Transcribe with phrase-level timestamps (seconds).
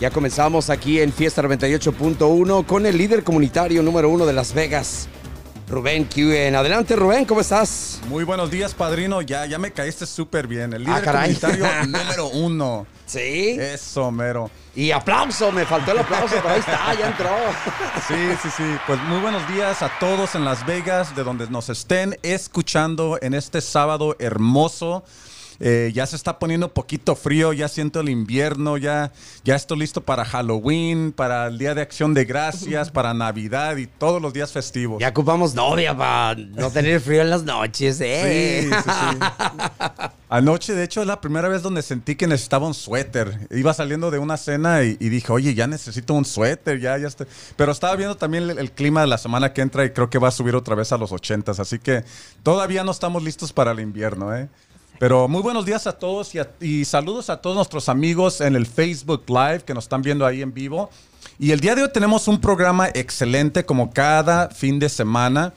[0.00, 5.08] Ya comenzamos aquí en Fiesta 98.1 con el líder comunitario número uno de Las Vegas,
[5.68, 6.54] Rubén Cuen.
[6.54, 8.00] Adelante, Rubén, ¿cómo estás?
[8.08, 9.22] Muy buenos días, padrino.
[9.22, 10.72] Ya, ya me caíste súper bien.
[10.72, 11.34] El líder Ah, caray.
[11.34, 12.86] comunitario número uno.
[13.06, 13.56] Sí.
[13.58, 14.50] Eso, mero.
[14.76, 17.30] Y aplauso, me faltó el aplauso, pero ahí está, ya entró.
[18.06, 18.62] Sí, sí, sí.
[18.86, 23.34] Pues muy buenos días a todos en Las Vegas, de donde nos estén escuchando en
[23.34, 25.02] este sábado hermoso.
[25.60, 29.12] Eh, ya se está poniendo poquito frío, ya siento el invierno, ya,
[29.44, 33.86] ya estoy listo para Halloween, para el Día de Acción de Gracias, para Navidad y
[33.86, 35.00] todos los días festivos.
[35.00, 38.62] Ya ocupamos novia para no tener frío en las noches, ¿eh?
[38.62, 40.06] Sí, sí, sí.
[40.30, 43.48] Anoche, de hecho, es la primera vez donde sentí que necesitaba un suéter.
[43.50, 47.08] Iba saliendo de una cena y, y dije, oye, ya necesito un suéter, ya, ya
[47.08, 47.26] estoy.
[47.56, 50.18] Pero estaba viendo también el, el clima de la semana que entra y creo que
[50.18, 51.60] va a subir otra vez a los ochentas.
[51.60, 52.04] Así que
[52.42, 54.48] todavía no estamos listos para el invierno, ¿eh?
[54.98, 59.22] Pero muy buenos días a todos y, saludos a todos nuestros amigos en el Facebook
[59.28, 60.90] Live que nos están viendo ahí en vivo.
[61.38, 65.54] Y el día de hoy tenemos un programa excelente como cada fin de semana.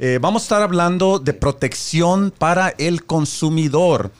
[0.00, 4.10] Eh, vamos a estar hablando de protección para el consumidor.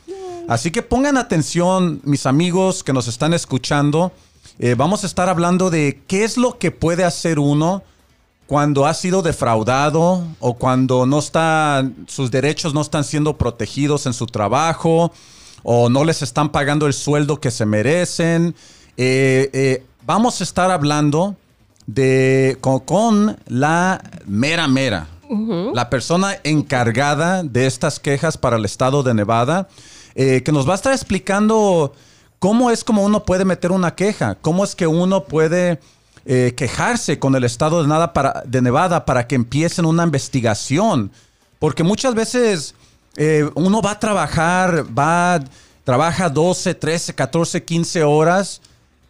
[0.46, 4.12] Así que pongan atención, mis amigos que nos están escuchando.
[4.60, 7.82] Eh, vamos a estar hablando de qué es lo que puede hacer uno
[8.50, 14.12] cuando ha sido defraudado o cuando no está, sus derechos no están siendo protegidos en
[14.12, 15.12] su trabajo
[15.62, 18.56] o no les están pagando el sueldo que se merecen.
[18.96, 21.36] Eh, eh, vamos a estar hablando
[21.86, 25.06] de, con, con la mera mera,
[25.72, 29.68] la persona encargada de estas quejas para el estado de Nevada,
[30.16, 31.92] eh, que nos va a estar explicando
[32.40, 35.78] cómo es como uno puede meter una queja, cómo es que uno puede
[36.24, 41.10] eh, quejarse con el estado de, nada para, de Nevada para que empiecen una investigación.
[41.58, 42.74] Porque muchas veces
[43.16, 45.40] eh, uno va a trabajar, va,
[45.84, 48.60] trabaja 12, 13, 14, 15 horas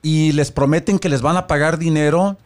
[0.03, 2.37] y les prometen que les van a pagar dinero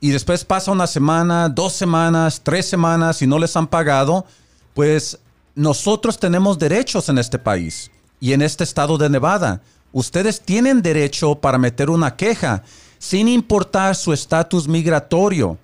[0.00, 4.26] y después pasa una semana, dos semanas, tres semanas y no les han pagado,
[4.74, 5.18] pues
[5.54, 9.60] nosotros tenemos derechos en este país y en este estado de Nevada.
[9.92, 12.62] Ustedes tienen derecho para meter una queja
[12.98, 15.58] sin importar su estatus migratorio.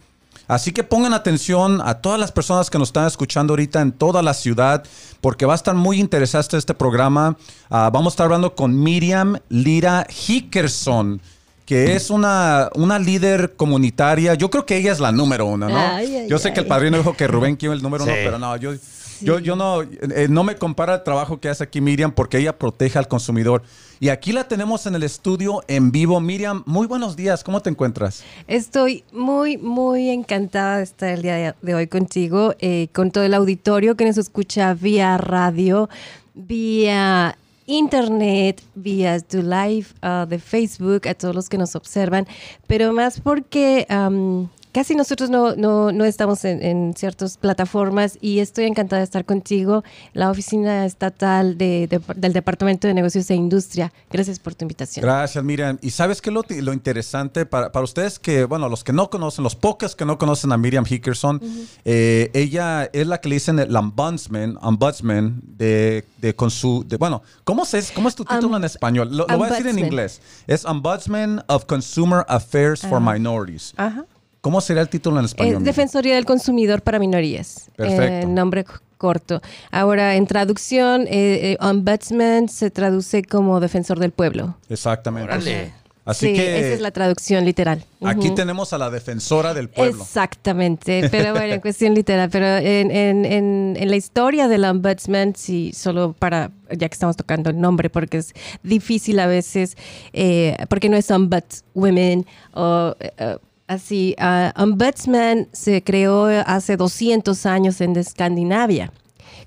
[0.46, 4.22] Así que pongan atención a todas las personas que nos están escuchando ahorita en toda
[4.22, 4.84] la ciudad,
[5.22, 7.36] porque va a estar muy interesante este programa.
[7.70, 11.22] Ah, vamos a estar hablando con Miriam Lira Hickerson,
[11.64, 14.34] que es una, una líder comunitaria.
[14.34, 15.78] Yo creo que ella es la número uno, ¿no?
[15.78, 16.68] Ay, ay, yo sé que el ay.
[16.68, 18.10] padrino dijo que Rubén quiere el número Sí.
[18.10, 18.72] uno, pero no, yo,
[19.20, 22.58] yo, yo no, eh, no me compara el trabajo que hace aquí Miriam porque ella
[22.58, 23.62] protege al consumidor.
[24.00, 26.20] Y aquí la tenemos en el estudio en vivo.
[26.20, 28.22] Miriam, muy buenos días, ¿cómo te encuentras?
[28.48, 33.34] Estoy muy, muy encantada de estar el día de- hoy contigo, eh, con todo el
[33.34, 35.88] auditorio que nos escucha vía radio,
[36.34, 37.36] vía
[37.66, 42.26] internet, vía tu live ah, de Facebook, a todos los que nos observan,
[42.66, 48.40] pero más porque am, casi nosotros no, no, no estamos en, en ciertas plataformas y
[48.40, 53.34] estoy encantada de estar contigo, la Oficina Estatal de- de- del Departamento de Negocios e
[53.36, 53.92] Industria.
[54.10, 55.04] Gracias por tu invitación.
[55.04, 55.78] Gracias, Miriam.
[55.80, 59.08] Y sabes qué es lo, lo interesante para, para ustedes que, bueno, los que no
[59.08, 61.40] conocen, los pocos que no conocen a Miriam Hickerson,
[61.84, 67.22] eh, ella es la que le dicen el ombudsman, ombudsman de, de, consu- de- bueno,
[67.44, 69.08] ¿cómo, se, ¿cómo es tu título Um, en español?
[69.16, 70.20] Lo, lo voy a decir en inglés.
[70.48, 73.12] Es Ombudsman of Consumer Affairs for Ajá.
[73.12, 73.72] Minorities.
[73.76, 74.04] Ajá.
[74.44, 75.56] ¿Cómo sería el título en español?
[75.56, 75.64] Es?
[75.64, 77.70] Defensoría del Consumidor para Minorías.
[77.76, 78.26] Perfecto.
[78.28, 79.40] Eh, nombre c- corto.
[79.70, 84.58] Ahora, en traducción, eh, eh, Ombudsman se traduce como Defensor del Pueblo.
[84.68, 85.32] Exactamente.
[85.32, 85.72] Órale.
[86.04, 87.82] Así sí, que esa es la traducción literal.
[88.04, 90.02] aquí tenemos a la defensora del pueblo.
[90.02, 95.34] Exactamente, pero bueno, en cuestión literal, pero en, en- en- en la historia del ombudsman,
[95.34, 99.78] sí, solo para, ya que estamos tocando el nombre, porque es difícil a veces,
[100.12, 102.94] eh, porque no es ombudswomen o
[103.74, 104.14] así.
[104.18, 108.92] ah, ombudsman se creó hace 200 años en Escandinavia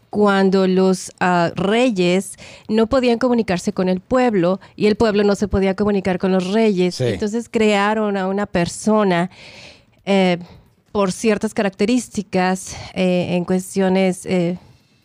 [0.09, 2.35] cuando los ah, reyes
[2.67, 6.51] no podían comunicarse con el pueblo y el pueblo no se podía comunicar con los
[6.53, 6.95] reyes.
[6.95, 7.05] Sí.
[7.05, 9.29] Entonces crearon a una persona
[10.05, 10.37] eh,
[10.91, 14.57] por ciertas características eh, en cuestiones eh,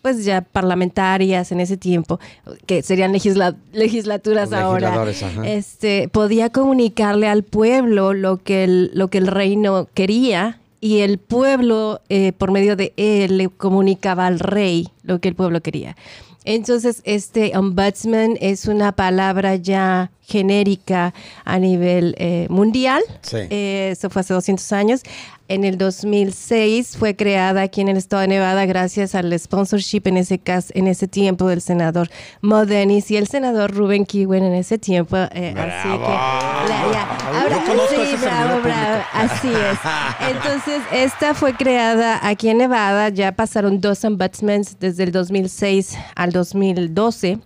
[0.02, 2.19] pues ya parlamentarias en ese tiempo,
[2.66, 5.46] que serían legisla- legislaturas ahora, ajá.
[5.49, 11.19] este, podía comunicarle al pueblo lo que el, lo que el reino quería y el
[11.19, 15.96] pueblo, eh, por medio de él, le comunicaba al rey lo que el pueblo quería.
[16.44, 21.14] Entonces, este ombudsman es una palabra ya genérica
[21.44, 23.00] a nivel eh, mundial.
[23.20, 23.37] Sí.
[23.48, 25.02] Eh, eso fue hace 200 años.
[25.52, 30.16] En el 2006 fue creada aquí en el estado de Nevada gracias al sponsorship en
[30.16, 32.08] ese caso, en ese tiempo del senador
[32.40, 35.16] Modenis y el senador Ruben Kiwen en ese tiempo.
[35.32, 37.19] eh, así que la- ya.
[37.43, 39.02] Ahora, sí, bravo, bravo.
[39.12, 39.78] Así es.
[40.31, 43.10] Entonces, esta fue creada aquí en Nevada.
[43.10, 47.38] Ya pasaron dos ombudsmans desde el 2006 al 2012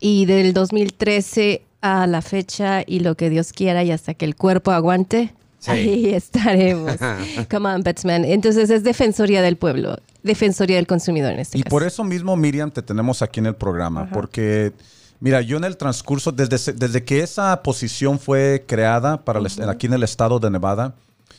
[0.00, 4.34] y del 2013 a la fecha y lo que Dios quiera y hasta que el
[4.34, 5.32] cuerpo aguante.
[5.60, 5.70] Sí.
[5.70, 6.96] Ahí estaremos
[7.50, 8.24] como ombudsman.
[8.24, 11.70] Entonces es Defensoría del Pueblo, Defensoría del Consumidor en este Y caso.
[11.70, 14.72] por eso mismo, Miriam, te tenemos aquí en el programa, porque,
[15.20, 19.86] mira, yo en el transcurso, desde, desde que esa posición fue creada para el aquí
[19.86, 20.94] en el estado de Nevada,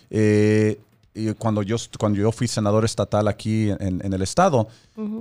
[0.09, 0.79] eh,
[1.13, 4.69] y cuando yo, cuando yo fui senador estatal aquí en, en el estado,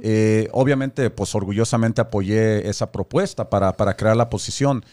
[0.03, 4.85] eh, obviamente, pues orgullosamente apoyé esa propuesta para, para crear la posición.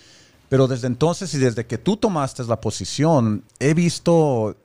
[0.50, 4.56] Pero desde entonces y desde que tú tomaste la posición, he visto,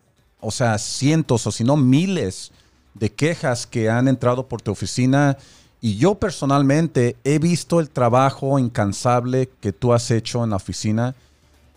[0.40, 2.52] o sea, cientos o si no miles
[2.94, 5.36] de quejas que han entrado por tu oficina
[5.80, 11.14] y yo personalmente he visto el trabajo incansable que tú has hecho en la oficina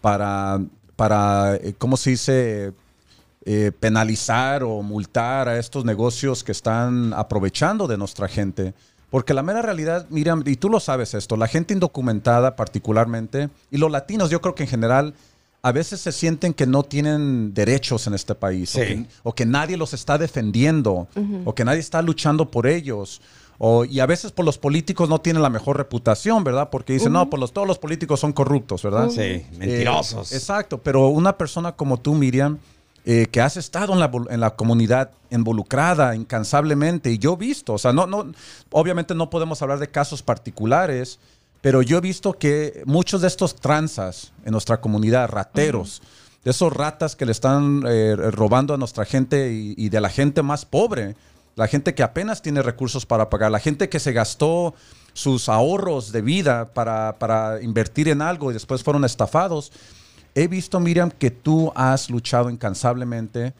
[0.01, 0.61] para,
[0.95, 2.73] para eh, ¿cómo se dice?
[3.47, 8.73] eh, penalizar o multar a estos negocios que están aprovechando de nuestra gente.
[9.09, 13.77] Porque la mera realidad, Miriam, y tú lo sabes esto, la gente indocumentada particularmente, y
[13.77, 15.13] los latinos yo creo que en general,
[15.61, 19.45] a veces se sienten que no tienen derechos en este país, o, que, o que
[19.45, 21.07] nadie los está defendiendo,
[21.43, 23.21] o que nadie está luchando por ellos.
[23.57, 26.69] O, y a veces por los políticos no tienen la mejor reputación, ¿verdad?
[26.69, 29.09] Porque dicen, no, pues los, todos los políticos son corruptos, ¿verdad?
[29.09, 30.31] Sí, mentirosos.
[30.31, 32.59] Eh, exacto, pero una persona como tú, Miriam,
[33.05, 37.37] eh, que has estado en la, vol- en la comunidad involucrada incansablemente, y yo he
[37.37, 38.31] visto, o sea, no, no,
[38.71, 41.19] obviamente no podemos hablar de casos particulares,
[41.61, 46.01] pero yo he visto que muchos de estos tranzas en nuestra comunidad, rateros,
[46.43, 50.09] de esos ratas que le están eh, robando a nuestra gente y, y de la
[50.09, 51.15] gente más pobre,
[51.55, 54.73] la gente que apenas tiene recursos para pagar, la gente que se gastó
[55.13, 59.71] sus ahorros de vida para, para invertir en algo y después fueron estafados.
[60.35, 63.53] He visto, Miriam, que tú has luchado incansablemente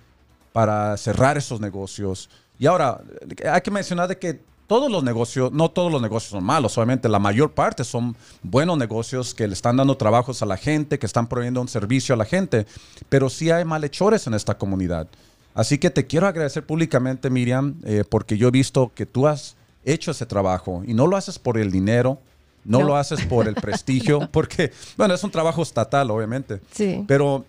[0.51, 2.30] para cerrar esos negocios.
[2.60, 3.01] Y ahora,
[3.50, 7.07] hay que mencionar de que todos los negocios, no todos los negocios son malos, obviamente
[7.07, 11.06] la mayor parte son buenos negocios que le están dando trabajos a la gente, que
[11.06, 12.66] están proveyendo un servicio a la gente,
[13.10, 15.07] pero sí hay malhechores en esta comunidad.
[15.54, 19.56] Así que te quiero agradecer públicamente, Miriam, eh, porque yo he visto que tú has
[19.86, 22.19] hecho ese trabajo y no lo haces por el dinero,
[22.66, 22.86] no, No.
[22.88, 26.60] lo haces por el prestigio, porque, bueno, es un trabajo estatal, obviamente.
[26.72, 27.04] Sí.
[27.08, 27.46] Pero,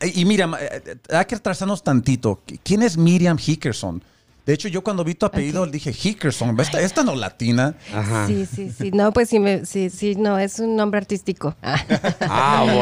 [0.00, 2.40] y y Miriam, eh, eh, hay que trazarnos tantito.
[2.62, 4.02] ¿Quién es Miriam Hickerson?
[4.48, 6.58] De hecho, yo cuando vi tu apellido dije Hickerson.
[6.58, 7.74] Esta, esta no latina.
[7.94, 8.26] Ajá.
[8.26, 8.90] Sí, sí, sí.
[8.94, 11.54] No, pues sí, me, sí, sí, no, es un nombre artístico.
[12.30, 12.64] Ah,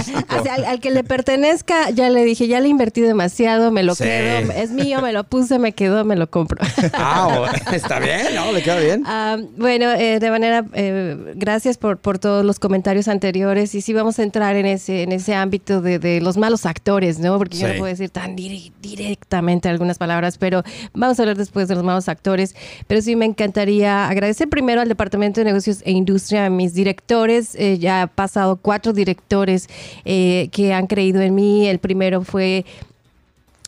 [0.00, 3.00] o sea, o sea, al, al que le pertenezca, ya le dije, ya le invertí
[3.00, 4.04] demasiado, me lo Sí.
[4.04, 6.58] quedo, es mío, me lo puse, me quedó, me lo compro.
[6.76, 6.90] bueno.
[6.94, 7.52] Ah, bueno.
[7.72, 8.50] Está bien, ¿no?
[8.52, 9.04] Le queda bien.
[9.06, 13.92] Ah, bueno, eh, de manera, eh, gracias por, por todos los comentarios anteriores y sí
[13.92, 17.38] vamos a entrar en ese, en ese ámbito de, de los malos actores, ¿no?
[17.38, 20.62] Porque yo no puedo decir tan dire- directamente algunas palabras, pero
[20.92, 22.54] vamos a hablar después de los malos actores.
[22.86, 27.54] Pero sí me encantaría agradecer primero al Departamento de Negocios e Industria, a mis directores,
[27.54, 29.68] eh, ya ha pasado cuatro directores
[30.04, 31.66] eh, que han creído en mí.
[31.68, 32.64] El primero fue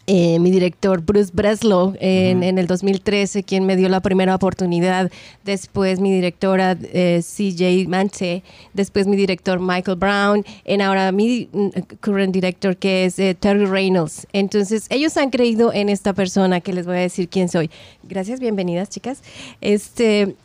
[0.07, 5.11] eh, mi director Bruce Breslow en, en el 2013, quien me dio la primera oportunidad.
[5.45, 8.45] Después mi directora eh, CJ Mante.
[8.73, 10.45] Después mi director Michael Brown.
[10.65, 11.69] Y ahora mi mm,
[12.01, 14.27] current director que es eh, Terry Reynolds.
[14.33, 17.71] Entonces ellos han creído en esta persona que les voy a decir quién soy.
[18.05, 19.23] Gracias, bienvenidas chicas.
[19.61, 20.37] Este,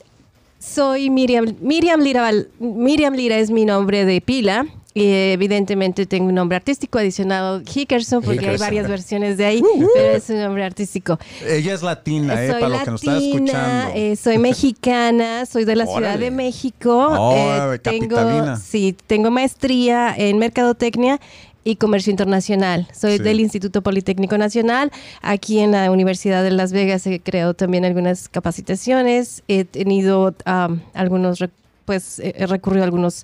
[0.58, 2.32] soy Miriam, Miriam Lira.
[2.60, 4.66] Miriam Lira es mi nombre de pila.
[4.94, 10.18] Y evidentemente tengo un nombre artístico adicionado Hickerson, porque hay varias versiones de ahí, pero
[10.18, 11.18] es un nombre artístico.
[11.48, 13.94] Ella es latina, eh, para lo que nos está latina, escuchando.
[13.96, 17.08] eh, soy mexicana, soy de la Ciudad de México.
[17.10, 18.18] Oh, eh, tengo,
[18.58, 21.22] sí, tengo maestría en mercadotecnia
[21.64, 22.88] y comercio internacional.
[22.92, 23.24] Soy Sí.
[23.24, 24.92] del Instituto Politécnico Nacional.
[25.22, 29.44] Aquí en la Universidad de Las Vegas he creado también algunas capacitaciones.
[29.48, 31.40] He tenido am, algunos,
[31.86, 33.24] pues he he recurrido a algunos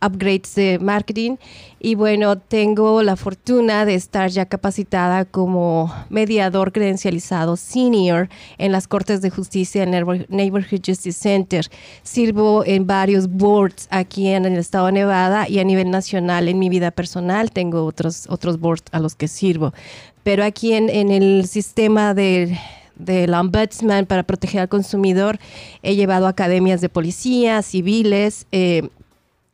[0.00, 1.36] upgrades de marketing
[1.80, 8.88] y bueno, tengo la fortuna de estar ya capacitada como mediador credencializado senior en las
[8.88, 11.66] Cortes de Justicia en Neighbor- Neighborhood Justice Center.
[12.02, 16.58] Sirvo en varios boards aquí en el estado de Nevada y a nivel nacional en
[16.58, 19.74] mi vida personal tengo otros, otros boards a los que sirvo.
[20.22, 22.58] Pero aquí en, en el sistema de
[22.96, 25.38] del ombudsman para proteger al consumidor.
[25.82, 28.88] He llevado academias de policía, civiles, eh,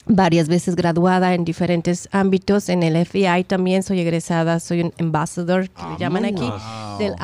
[0.07, 2.69] varias veces graduada en diferentes ámbitos.
[2.69, 6.51] En el FBI también soy egresada, soy un ambassador, que le llaman aquí,
[6.99, 7.15] del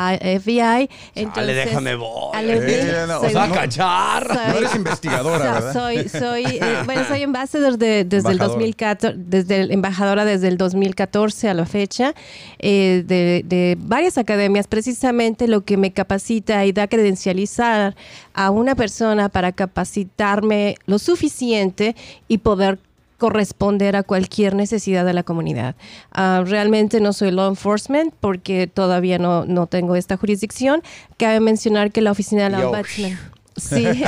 [0.41, 0.89] FBI.
[1.15, 2.37] Entonces, déjame voy.
[2.37, 4.27] Eh, no, o sea, cachar.
[4.27, 5.73] Soy, no eres investigadora, ¿verdad?
[5.73, 10.57] Soy, soy, eh, bueno, soy ambassador de, desde el 2014, desde el, embajadora desde el
[10.57, 12.15] 2014 a la fecha,
[12.59, 14.67] eh, de, de varias academias.
[14.67, 17.97] Precisamente lo que me capacita y da credencializar
[18.35, 21.97] a una persona para capacitarme lo suficiente
[22.29, 22.76] y poder
[23.19, 25.77] corresponder a cualquier necesidad de la comunidad.
[26.17, 30.83] Uh, realmente no soy law enforcement porque todavía no, no tengo esta jurisdicción.
[31.17, 33.85] Cabe mencionar que la oficina de la ombudsman Sí.
[33.95, 34.03] sí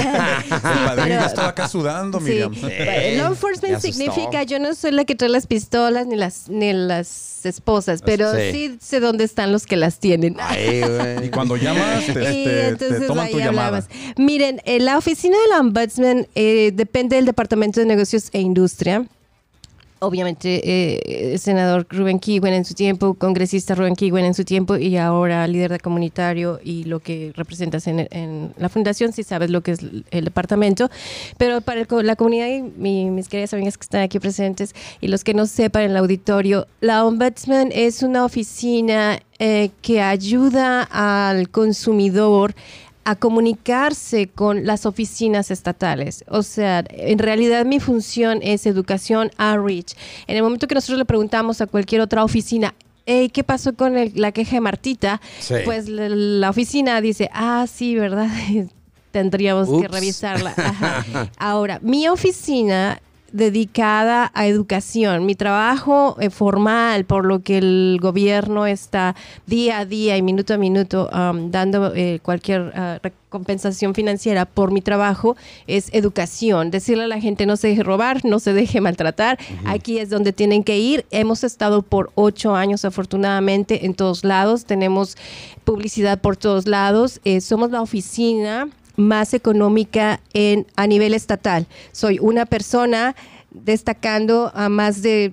[0.51, 2.55] padrino estaba acá sudando, Miriam.
[2.55, 2.61] Sí.
[3.17, 7.47] Law enforcement significa yo no soy la que trae las pistolas ni las ni las
[7.47, 10.37] esposas, pero sí, sé dónde están los que las tienen.
[10.41, 10.83] Ay,
[11.25, 13.87] y cuando llamas, te, te, toman tu llamada.
[14.17, 19.07] Miren, eh, la oficina del ombudsman eh, depende del Departamento de Negocios e Industria
[20.01, 24.77] obviamente eh, el senador Rubén Kiwen en su tiempo, congresista Rubén Kiwen en su tiempo
[24.77, 29.63] y ahora líder de comunitario y lo que representas en, la fundación, si sabes lo
[29.63, 30.91] que es el departamento.
[31.37, 35.35] Pero para la comunidad y mis queridas amigas que están aquí presentes y los que
[35.35, 42.55] no sepan en el auditorio, la Ombudsman es una oficina eh, que ayuda al consumidor
[43.09, 46.27] a comunicarse con las oficinas estatales.
[46.29, 49.95] O sea, en realidad mi función es educación outreach.
[50.27, 52.75] En el momento que nosotros le preguntamos a cualquier otra oficina,
[53.07, 55.23] ¿qué pasó con la queja de Martita?
[55.65, 58.29] Pues la, oficina dice, ah, sí, ¿verdad?
[59.11, 60.55] Tendríamos que revisarla.
[61.39, 63.01] Ahora, mi oficina
[63.33, 65.27] dedicada a educación.
[65.27, 69.15] Mi trabajo eh, formal, por lo que el gobierno está
[69.47, 74.73] día a día y minuto a minuto um, dando eh, cualquier uh, compensación financiera por
[74.73, 76.71] mi trabajo, es educación.
[76.71, 79.39] Decirle a la gente no se deje robar, no se deje maltratar.
[79.67, 81.05] Aquí es donde tienen que ir.
[81.11, 84.65] Hemos estado por ocho años, afortunadamente, en todos lados.
[84.65, 85.17] Tenemos
[85.65, 87.21] publicidad por todos lados.
[87.25, 91.67] Eh, somos la oficina más económica en, a nivel estatal.
[91.93, 93.15] Soy una persona
[93.51, 95.33] destacando a más de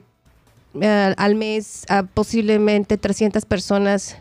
[0.79, 4.17] eh, al mes a posiblemente 300 personas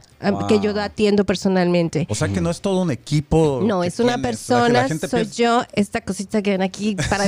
[0.49, 2.07] que yo atiendo personalmente.
[2.09, 3.61] O sea que no es todo un equipo.
[3.65, 7.25] No, es una persona, soy yo, esta cosita que ven aquí para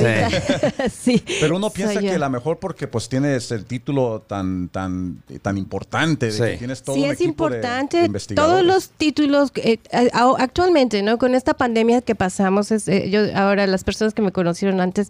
[0.89, 1.23] sí.
[1.39, 6.31] Pero uno piensa que la mejor porque pues tienes el título tan tan tan importante,
[6.31, 8.09] de que tienes todo sí, un es importante.
[8.35, 11.17] Todos los títulos eh, actualmente, ¿no?
[11.17, 15.09] Con esta pandemia que pasamos, es, eh, yo ahora las personas que me conocieron antes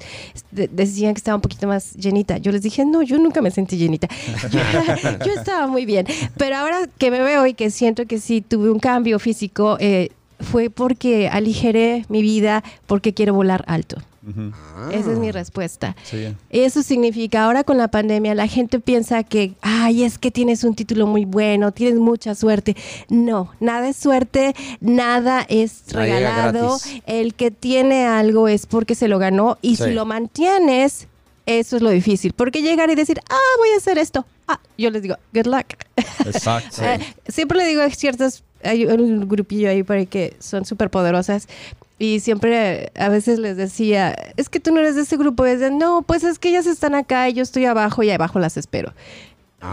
[0.52, 2.38] decían que estaba un poquito más llenita.
[2.38, 4.08] Yo les dije, no, yo nunca me sentí llenita.
[5.26, 6.06] yo estaba muy bien.
[6.38, 10.10] Pero ahora que me veo y que siento que sí tuve un cambio físico, eh,
[10.40, 13.98] fue porque aligeré mi vida porque quiero volar alto.
[14.92, 15.96] Esa es mi respuesta.
[16.50, 20.76] Eso significa, ahora con la pandemia, la gente piensa que, ay, es que tienes un
[20.76, 22.76] título muy bueno, tienes mucha suerte.
[23.10, 26.78] No, nada es suerte, nada es regalado.
[27.06, 31.08] El que tiene algo es porque se lo ganó y si lo mantienes,
[31.48, 32.34] eso es lo difícil.
[32.34, 34.26] Porque llegar y decir, ah, voy a hacer esto.
[34.48, 35.66] Ah, yo les digo, good luck.
[36.26, 36.84] Exacto.
[36.84, 41.48] Eh, siempre le digo a ciertas, hay un grupillo ahí para que son súper poderosas.
[42.00, 45.48] Y siempre a veces les decía, es que tú no eres de ese grupo.
[45.48, 48.40] Y dicen, no, pues es que ellas están acá y yo estoy abajo y abajo
[48.40, 48.94] las espero.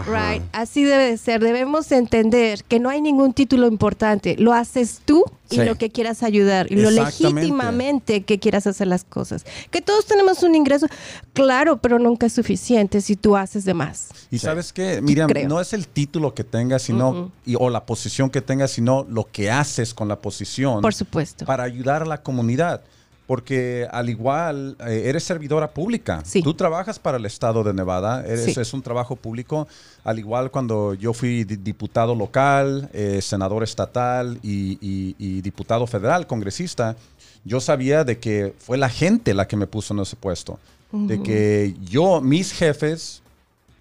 [0.03, 1.41] Right, así debe de ser.
[1.41, 4.35] Debemos entender que no hay ningún título importante.
[4.37, 9.03] Lo haces tú y lo que quieras ayudar y lo legítimamente que quieras hacer las
[9.03, 9.45] cosas.
[9.71, 10.87] Que todos tenemos un ingreso,
[11.33, 14.09] claro, pero nunca es suficiente si tú haces de más.
[14.31, 18.41] Y sabes qué, Miriam, no es el título que tengas, sino o la posición que
[18.41, 20.81] tengas, sino lo que haces con la posición.
[20.81, 21.45] Por supuesto.
[21.45, 22.81] Para ayudar a la comunidad
[23.27, 26.21] porque al igual eh, eres servidora pública.
[26.23, 26.41] Sí.
[26.41, 29.67] Tú trabajas para el estado de Nevada, eres, es un trabajo público,
[30.03, 36.95] al igual cuando yo fui diputado local, eh, senador estatal y, diputado federal, congresista,
[37.43, 40.59] yo sabía de que fue la gente la que me puso en ese puesto,
[40.91, 43.21] de que yo, mis jefes,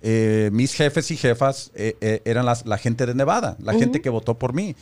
[0.02, 1.70] eh, mis jefes y jefas
[2.24, 4.74] eran la gente de Nevada, la gente que votó por mí.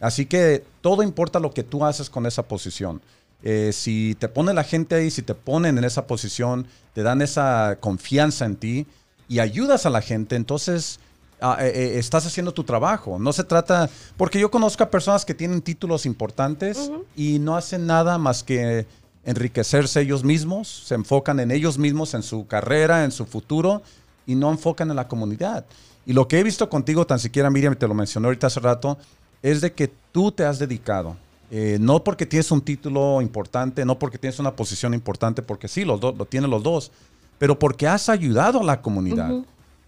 [0.00, 3.00] Así que todo importa lo que tú haces con esa posición.
[3.42, 7.22] Eh, si te pone la gente ahí, si te ponen en esa posición, te dan
[7.22, 8.86] esa confianza en ti
[9.28, 10.98] y ayudas a la gente, entonces
[11.40, 13.18] ah, eh, eh, estás haciendo tu trabajo.
[13.18, 17.86] No se trata, porque yo conozco a personas que tienen títulos importantes y no hacen
[17.86, 18.86] nada más que
[19.24, 23.82] enriquecerse ellos mismos, se enfocan en ellos mismos, en su carrera, en su futuro
[24.26, 25.64] y no enfocan en la comunidad.
[26.06, 28.98] Y lo que he visto contigo, tan siquiera Miriam te lo mencionó ahorita hace rato,
[29.42, 31.16] es de que tú te has dedicado
[31.50, 35.84] Eh, no porque tienes un título importante, no porque tienes una posición importante, porque sí,
[35.84, 36.92] los dos, lo tienen los dos,
[37.38, 39.32] pero porque has ayudado a la comunidad.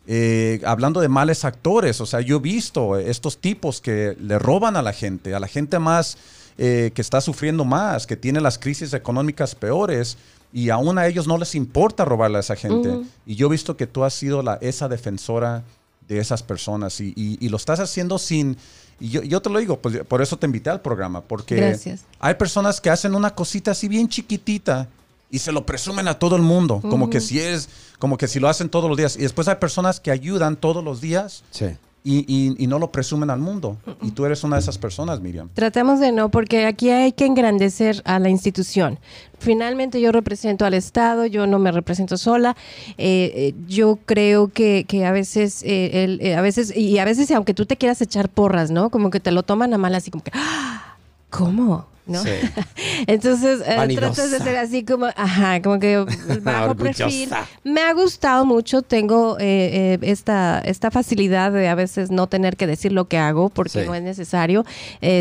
[0.06, 4.76] Eh, hablando de males actores, o sea, yo he visto estos tipos que le roban
[4.76, 6.16] a la gente, a la gente más
[6.56, 10.16] eh, que está sufriendo más, que tiene las crisis económicas peores,
[10.52, 13.02] y aún a ellos no les importa robarle a esa gente.
[13.24, 15.62] Y yo he visto que tú has sido la, esa defensora
[16.08, 18.56] de esas personas y, y, lo estás haciendo sin...
[19.00, 21.76] Y yo, yo, te lo digo, pues, por eso te invité al programa, porque
[22.20, 24.88] hay personas que hacen una cosita así bien chiquitita
[25.30, 28.40] y se lo presumen a todo el mundo, como que si es, como que si
[28.40, 29.16] lo hacen todos los días.
[29.16, 31.42] Y después hay personas que ayudan todos los días.
[32.02, 33.76] Y, y, no lo presumen al mundo.
[34.00, 35.50] Y tú eres una de esas personas, Miriam.
[35.52, 38.98] Tratamos de no, porque aquí hay que engrandecer a la institución.
[39.38, 42.56] Finalmente yo represento al Estado, yo no me represento sola.
[42.96, 47.52] Eh, eh, yo creo que, que a veces, eh, a veces, y a veces aunque
[47.52, 48.88] tú te quieras echar porras, ¿no?
[48.88, 50.96] Como que te lo toman a mal así como que, ¡Ah!
[51.28, 51.89] ¿cómo?
[52.10, 52.22] ¿No?
[53.06, 55.96] Entonces, eh, tratas de ser así como, ajá, como que
[56.42, 57.30] bajo perfil.
[57.64, 62.56] Me ha gustado mucho, tengo eh, eh, esta, esta facilidad de a veces no tener
[62.56, 64.64] que decir lo que hago porque no es necesario.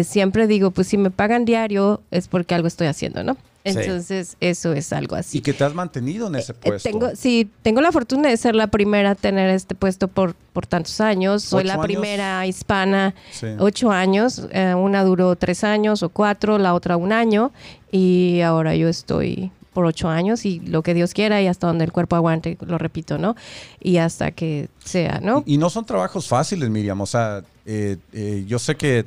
[0.03, 3.38] siempre digo, pues si me pagan diario es porque algo estoy haciendo, ¿no?
[3.63, 5.39] Entonces, eso es algo así.
[5.39, 6.89] Y que te has mantenido en ese puesto.
[6.89, 10.65] tengo, sí, tengo la fortuna de ser la primera a tener este puesto por, por
[10.65, 11.43] tantos años.
[11.43, 13.13] Soy la primera hispana,
[13.59, 14.41] ocho años.
[14.77, 17.51] una duró tres años o cuatro, la otra un año.
[17.91, 21.85] Y ahora yo estoy por ocho años y lo que Dios quiera y hasta donde
[21.85, 23.35] el cuerpo aguante, lo repito, ¿no?
[23.79, 25.43] Y hasta que sea, ¿no?
[25.45, 26.99] Y, no son trabajos fáciles, Miriam.
[27.01, 29.05] O sea, yo sé que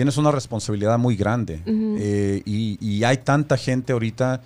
[0.00, 4.40] tienes una responsabilidad muy grande eh, y, hay tanta gente ahorita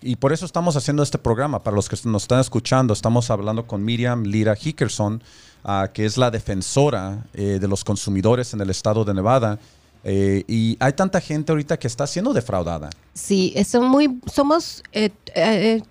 [0.00, 1.62] y por eso estamos haciendo este programa.
[1.62, 5.22] Para los que nos están escuchando, estamos hablando con Miriam Lira Hickerson,
[5.64, 9.58] ah, que es la defensora eh, de los consumidores en el estado de Nevada.
[10.02, 12.88] Eh, y hay tanta gente ahorita que está siendo defraudada.
[13.12, 14.82] Sí, son muy, somos,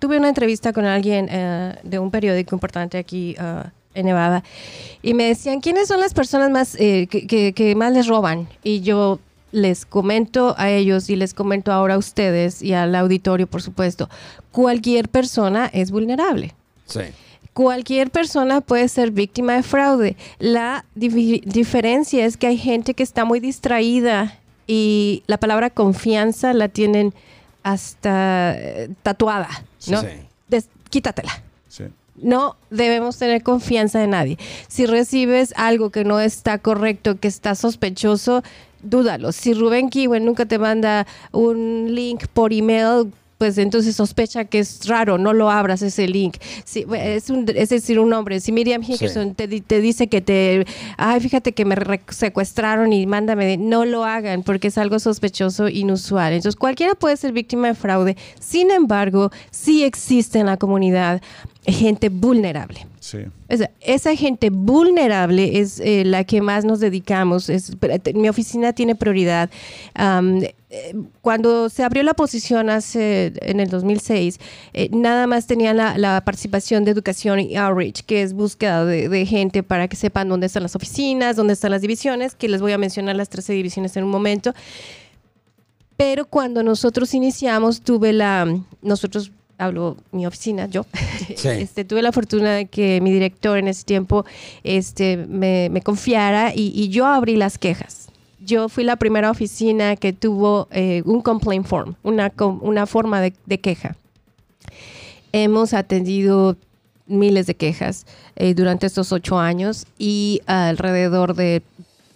[0.00, 4.44] tuve una entrevista con alguien de un periódico importante aquí ah, en Nevada.
[5.02, 8.48] Y me decían, ¿quiénes son las personas más eh, que, más les roban?
[8.62, 9.18] Y yo
[9.52, 14.08] les comento a ellos y les comento ahora a ustedes y al auditorio, por supuesto,
[14.52, 16.54] cualquier persona es vulnerable.
[16.86, 17.00] Sí.
[17.52, 20.16] Cualquier persona puede ser víctima de fraude.
[20.38, 26.68] La diferencia es que hay gente que está muy distraída y la palabra confianza la
[26.68, 27.14] tienen
[27.62, 29.48] hasta eh, tatuada,
[29.88, 30.02] ¿no?
[30.02, 30.58] Sí,
[30.90, 31.42] quítatela.
[31.68, 31.84] Sí
[32.22, 34.38] no debemos tener confianza en nadie.
[34.68, 38.42] Si recibes algo que no está correcto, que está sospechoso,
[38.82, 39.32] dúdalo.
[39.32, 44.86] Si Rubén Kiwen nunca te manda un link por email, pues entonces sospecha que es
[44.86, 46.36] raro, no lo abras ese link.
[46.64, 48.40] Si, es, un, es decir, un hombre.
[48.40, 51.76] Si Miriam Hickerson te, te, dice que te, ay, fíjate que me
[52.08, 56.32] secuestraron y mándame, no lo hagan porque es algo sospechoso, inusual.
[56.32, 58.16] Entonces cualquiera puede ser víctima de fraude.
[58.40, 61.20] Sin embargo, sí existe en la comunidad
[61.72, 62.86] gente vulnerable.
[63.00, 63.18] Sí.
[63.80, 67.48] Esa, gente vulnerable es eh, la que más nos dedicamos.
[67.48, 67.72] Es,
[68.14, 69.50] mi oficina tiene prioridad.
[70.68, 74.40] Eh, cuando se abrió la posición hace, en el 2006,
[74.72, 79.62] eh, nada más tenía la, participación de educación y outreach, que es búsqueda de, gente
[79.62, 82.78] para que sepan dónde están las oficinas, dónde están las divisiones, que les voy a
[82.78, 84.54] mencionar las 13 divisiones en un momento.
[85.96, 88.46] Pero cuando nosotros iniciamos, tuve la,
[88.82, 90.86] nosotros hablo mi oficina, yo,
[91.28, 94.24] este, tuve la fortuna de que mi director en ese tiempo
[94.64, 98.08] este, me, confiara y, yo abrí las quejas.
[98.40, 103.60] Yo fui la primera oficina que tuvo eh, un complaint form, una, una forma de,
[103.60, 103.96] queja.
[105.32, 106.56] Hemos atendido
[107.06, 111.62] miles de quejas eh, durante estos ocho años y alrededor de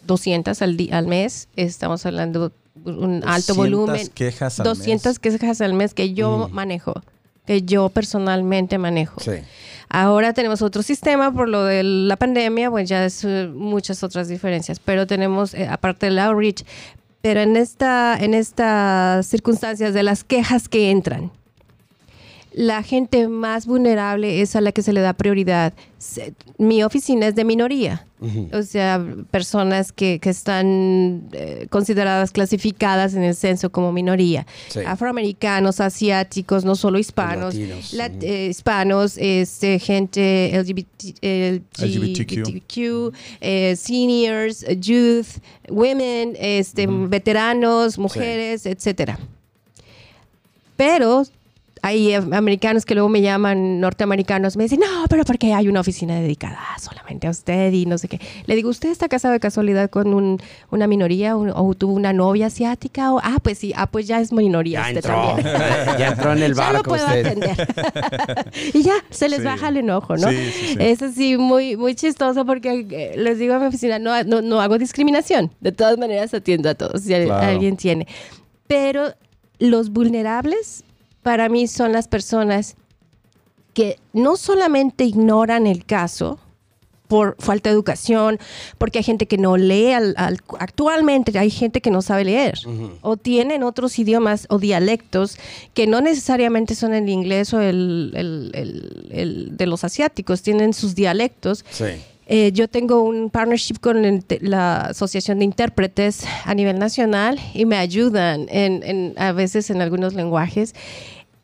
[0.06, 1.48] 200 al, al mes.
[1.56, 2.52] Estamos hablando
[2.84, 4.08] un alto volumen.
[4.14, 6.54] Quejas 200 quejas al mes que yo mm.
[6.54, 7.02] manejo
[7.50, 9.20] que yo personalmente manejo.
[9.88, 14.28] Ahora tenemos otro sistema por lo de la pandemia, pues ya es eh, muchas otras
[14.28, 16.62] diferencias, pero tenemos, eh, aparte del outreach,
[17.22, 21.32] pero en, esta, en estas circunstancias de las quejas que entran,
[22.52, 25.72] la gente más vulnerable es a la que se le da prioridad.
[26.58, 28.06] Mi oficina es de minoría,
[28.52, 34.46] o sea, personas que, están eh, consideradas clasificadas en el censo como minoría.
[34.86, 41.18] Afroamericanos, asiáticos, no solo hispanos, eh, hispanos, este, gente LGBT,
[41.78, 49.18] LGBTQ, eh, seniors, youth, women, este, veteranos, mujeres, etcétera.
[50.76, 51.24] Pero
[51.82, 56.20] hay americanos que luego me llaman norteamericanos, me dicen, no, pero porque hay una oficina
[56.20, 58.20] dedicada solamente a usted y no sé qué.
[58.46, 60.38] Le digo, ¿usted está casado de casualidad con un-
[60.70, 63.12] una minoría un- o tuvo una novia asiática?
[63.14, 65.26] O, ah, pues sí, ah, pues ya es minoría Ya usted entró.
[65.36, 65.46] también.
[65.98, 67.26] ya entró en el ya lo barco puedo usted.
[67.26, 67.66] atender.
[68.74, 69.44] y ya, se les Sí.
[69.44, 70.28] baja el enojo, ¿no?
[70.28, 70.76] Sí, sí.
[70.78, 74.60] Es así muy, muy chistoso porque eh, les digo a mi oficina, no, no, no
[74.60, 75.50] hago discriminación.
[75.60, 77.34] De todas maneras atiendo a todos si Claro.
[77.34, 78.06] alguien tiene.
[78.66, 79.14] Pero
[79.58, 80.84] los vulnerables
[81.22, 82.76] para mí son las personas
[83.74, 86.38] que no solamente ignoran el caso
[87.06, 88.38] por falta de educación,
[88.78, 92.60] porque hay gente que no lee, al- al- actualmente hay gente que no sabe leer,
[93.02, 95.36] o tienen otros idiomas o dialectos
[95.74, 100.72] que no necesariamente son el inglés o el, el- el- el de los asiáticos, tienen
[100.72, 101.64] sus dialectos.
[101.70, 101.86] Sí.
[102.32, 107.64] Eh, yo tengo un partnership con el- la Asociación de Intérpretes a nivel nacional y
[107.66, 110.76] me ayudan en, en- a veces en algunos lenguajes.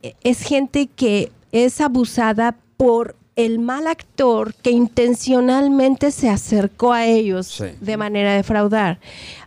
[0.05, 7.05] Eh, Es gente que es abusada por el mal actor que intencionalmente se acercó a
[7.05, 7.64] ellos Sí.
[7.81, 8.99] de manera de defraudar.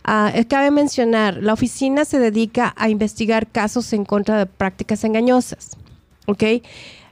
[0.04, 5.04] Ah, eh, cabe mencionar, la oficina se dedica a investigar casos en contra de prácticas
[5.04, 5.70] engañosas.
[6.26, 6.44] ¿ok?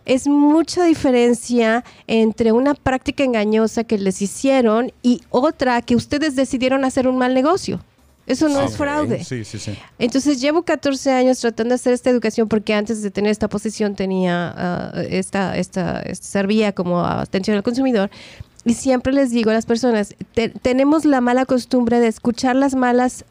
[0.09, 6.85] Es mucha diferencia entre una práctica engañosa que les hicieron y otra que ustedes decidieron
[6.85, 7.81] hacer un mal negocio.
[8.27, 9.23] Eso no es fraude.
[9.25, 9.73] Sí, sí, sí.
[9.99, 13.94] Entonces llevo 14 años tratando de hacer esta educación porque antes de tener esta posición
[13.94, 18.11] tenía ah, esta, esta, servía como atención al consumidor
[18.66, 22.75] y siempre les digo a las personas te- tenemos la mala costumbre de escuchar las
[22.75, 23.25] malas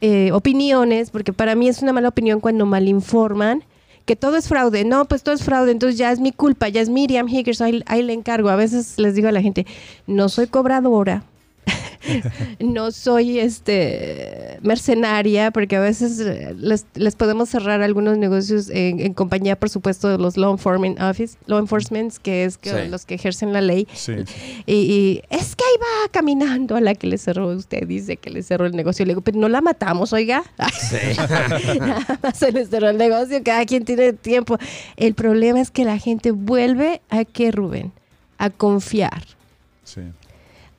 [0.00, 3.62] eh, opiniones porque para mí es una mala opinión cuando malinforman
[4.04, 6.80] que todo es fraude, no, pues todo es fraude, entonces ya es mi culpa, ya
[6.80, 8.50] es Miriam Higgers, ahí, ahí le encargo.
[8.50, 9.66] A veces les digo a la gente,
[10.06, 11.24] no soy cobradora,
[12.60, 19.00] no soy este mercenaria, porque a veces eh, les, les podemos cerrar algunos negocios en,
[19.00, 22.88] en compañía, por supuesto, de los law enforcement office, law enforcement, que es que Sí.
[22.90, 23.86] los que ejercen la ley.
[23.94, 24.12] Sí.
[24.66, 28.30] Y, y es que ahí va caminando a la que le cerró usted, dice que
[28.30, 29.04] le cerró el negocio.
[29.06, 30.42] Le digo, pero no la matamos, oiga.
[31.78, 34.58] Nada más se les cerró el negocio, cada quien tiene tiempo.
[34.96, 37.92] El problema es que la gente vuelve a qué, Rubén?
[38.38, 39.22] A confiar.
[39.84, 40.00] sí.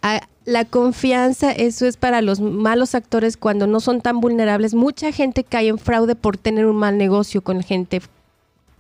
[0.06, 4.76] A- la confianza, eso es para los malos actores cuando no son tan vulnerables.
[4.76, 8.02] Mucha gente cae en fraude por tener un mal negocio con gente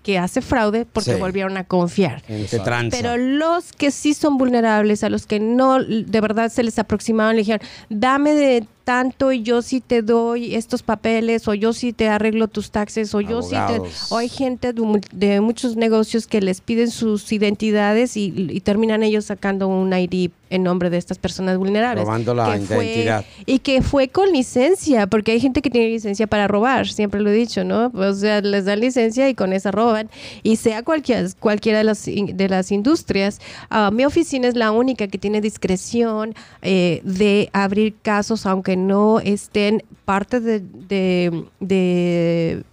[0.04, 1.20] que hace fraude porque Sí.
[1.20, 2.22] volvieron a confiar.
[2.92, 7.36] Pero los que sí son vulnerables, a los que no de verdad se les aproximaban,
[7.36, 11.92] le dijeron, dame de tanto y yo sí te doy estos papeles, o yo sí
[11.92, 13.82] te arreglo tus taxes, o yo sí te...
[14.12, 18.62] O hay gente de, mu- de muchos negocios que les piden sus identidades y, y
[18.62, 22.06] terminan ellos sacando un ID en nombre de estas personas vulnerables.
[22.06, 23.26] Robando la fue- identidad.
[23.48, 27.32] y que fue con licencia, porque hay gente que tiene licencia para robar, siempre lo
[27.32, 27.92] he dicho, ¿no?
[27.96, 30.10] O sea, les dan licencia y con esa roban.
[30.44, 35.08] Y sea cualquiera, cualquiera de las, de las industrias, ah, mi oficina es la única
[35.08, 42.64] que tiene discreción eh, de abrir casos, aunque no estén parte de, de- de,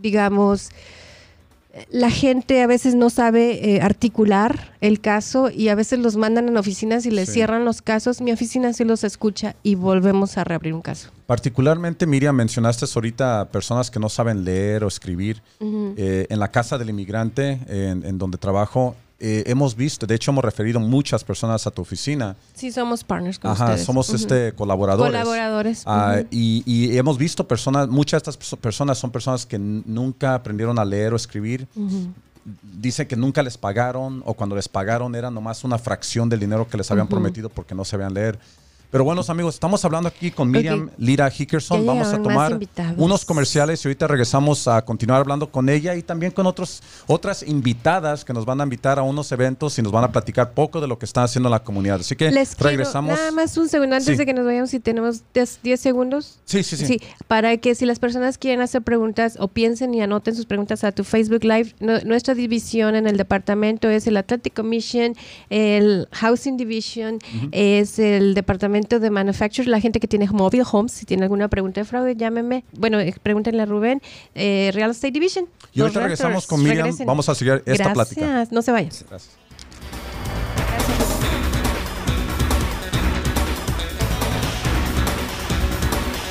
[0.00, 0.70] digamos,
[1.90, 6.48] la gente a veces no sabe eh, articular el caso y a veces los mandan
[6.48, 7.34] en oficinas y les Sí.
[7.34, 8.20] cierran los casos.
[8.20, 11.10] Mi oficina sí los escucha y volvemos a reabrir un caso.
[11.26, 15.42] Particularmente, Miriam, mencionaste ahorita personas que no saben leer o escribir.
[15.60, 20.30] Eh, en la casa del inmigrante, en, en donde trabajo, eh, hemos visto, de hecho
[20.30, 22.36] hemos referido muchas personas a tu oficina.
[22.54, 23.84] Sí, somos partners con Ajá, ustedes.
[23.86, 25.12] somos este, colaboradores.
[25.12, 25.82] Colaboradores.
[25.86, 30.34] Ah, y, y hemos visto personas, muchas de estas perso- personas son personas que nunca
[30.34, 31.68] aprendieron a leer o escribir.
[32.62, 36.66] Dicen que nunca les pagaron o cuando les pagaron era nomás una fracción del dinero
[36.66, 38.38] que les habían prometido porque no sabían leer.
[38.90, 40.90] Pero bueno, amigos, estamos hablando aquí con Miriam.
[40.98, 41.86] Lira Hickerson.
[41.86, 42.58] Vamos a tomar
[42.96, 47.44] unos comerciales y ahorita regresamos a continuar hablando con ella y también con otros, otras
[47.44, 50.80] invitadas que nos van a invitar a unos eventos y nos van a platicar poco
[50.80, 52.00] de lo que están haciendo en la comunidad.
[52.00, 53.14] Así que Les quiero- regresamos.
[53.16, 54.16] nada más un segundo antes Sí.
[54.16, 56.40] de que nos vayamos, si tenemos 10 10 segundos.
[56.44, 57.00] Sí, sí, sí.
[57.28, 60.90] para que si las personas quieren hacer preguntas o piensen y anoten sus preguntas a
[60.90, 65.14] tu Facebook Live, nu- nuestra división en el departamento es el Atlantic Commission,
[65.48, 67.18] el Housing Division,
[67.52, 71.80] es el departamento de Manufacture, la gente que tiene mobile homes, si tiene alguna pregunta
[71.80, 72.64] de fraude, llámenme.
[72.72, 74.00] Bueno, eh, pregúntenle a Rubén,
[74.34, 75.46] eh, Real Estate Division.
[75.72, 76.84] Y ahorita regresamos con Miriam.
[76.86, 77.06] regresen.
[77.06, 78.48] Vamos a seguir esta Gracias, plática.
[78.50, 78.90] no se vayan.
[79.08, 79.40] Gracias.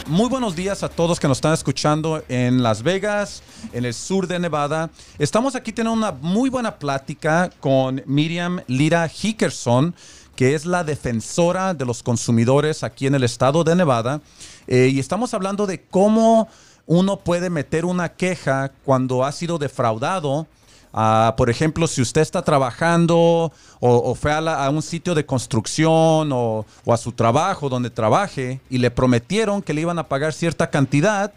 [0.10, 4.26] Muy buenos días a todos que nos están escuchando en Las Vegas, en el sur
[4.26, 4.90] de Nevada.
[5.20, 9.94] Estamos aquí teniendo una muy buena plática con Miriam Lira Hickerson,
[10.40, 14.22] que es la defensora de los consumidores aquí en el estado de Nevada.
[14.68, 16.48] Eh, y estamos hablando de cómo
[16.86, 20.48] uno puede meter una queja cuando ha sido defraudado
[20.92, 26.66] Ah, por ejemplo, si usted está trabajando o, fue a, un sitio de construcción o
[26.88, 31.32] a su trabajo donde trabaje y le prometieron que le iban a pagar cierta cantidad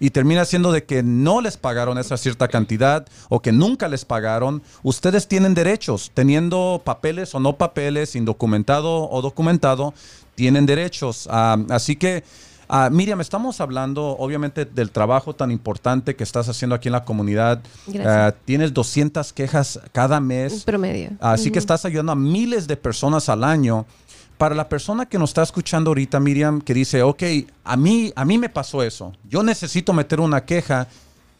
[0.00, 4.04] y termina siendo de que no les pagaron esa cierta cantidad o que nunca les
[4.04, 9.94] pagaron, ustedes tienen derechos, teniendo papeles o no papeles, indocumentado o documentado,
[10.34, 11.28] tienen derechos.
[11.30, 12.22] Ah, así que,
[12.68, 17.04] ah, Miriam, estamos hablando obviamente del trabajo tan importante que estás haciendo aquí en la
[17.04, 17.60] comunidad.
[17.86, 18.06] Gracias.
[18.06, 20.64] Ah, tienes 200 quejas cada mes.
[20.64, 21.10] Promedio.
[21.20, 23.86] Así que estás ayudando a miles de personas al año.
[24.38, 27.22] Para la persona que nos está escuchando ahorita, Miriam, que dice, ok,
[27.64, 30.88] a mí, a mí me pasó eso, yo necesito meter una queja,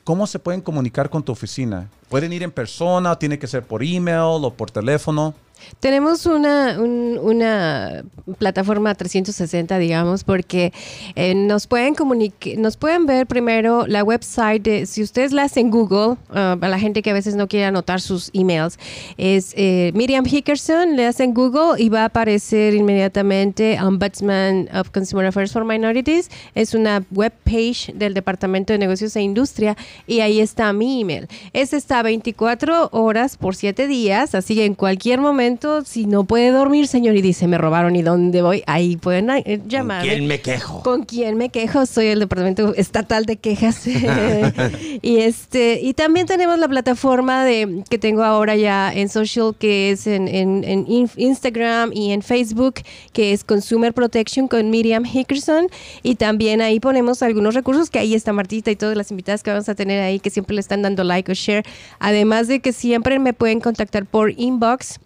[0.03, 1.91] ¿cómo se pueden comunicar con tu oficina?
[2.09, 3.19] ¿Pueden ir en persona?
[3.19, 5.35] ¿Tiene que ser por email o por teléfono?
[5.81, 8.03] Tenemos una, un- una
[8.39, 10.73] plataforma 360, digamos, porque
[11.15, 15.71] eh, nos pueden comunicar, nos pueden ver primero la website de, si ustedes la hacen
[15.71, 18.79] Google, ah, a la gente que a veces no quiere anotar sus emails,
[19.17, 25.27] es eh, Miriam Hickerson, le hacen Google y va a aparecer inmediatamente Ombudsman of Consumer
[25.27, 26.31] Affairs for Minorities.
[26.55, 31.29] Es una web page del Departamento de Negocios e Industria y ahí está mi email.
[31.53, 35.46] Ese está 24 horas por 7 días, así que en cualquier momento,
[35.85, 39.59] si no puede dormir, señor, y dice, me robaron y dónde voy, ahí pueden eh,
[39.61, 40.03] ¿Con llamar.
[40.03, 40.83] quién me quejo?
[40.83, 41.87] ¿Con quién me quejo?
[41.87, 43.87] Soy el Departamento Estatal de Quejas.
[45.03, 49.91] y este y también tenemos la plataforma de que tengo ahora ya en social, que
[49.91, 52.75] es en, en- en in- Instagram y en Facebook,
[53.13, 55.69] que es Consumer Protection con Miriam Hickerson.
[56.03, 59.51] Y también ahí ponemos algunos recursos, que ahí está Martita y todas las invitadas que
[59.51, 61.65] vamos a tener ahí, que siempre le están dando like o share.
[61.99, 64.99] Además de que siempre me pueden contactar por inbox.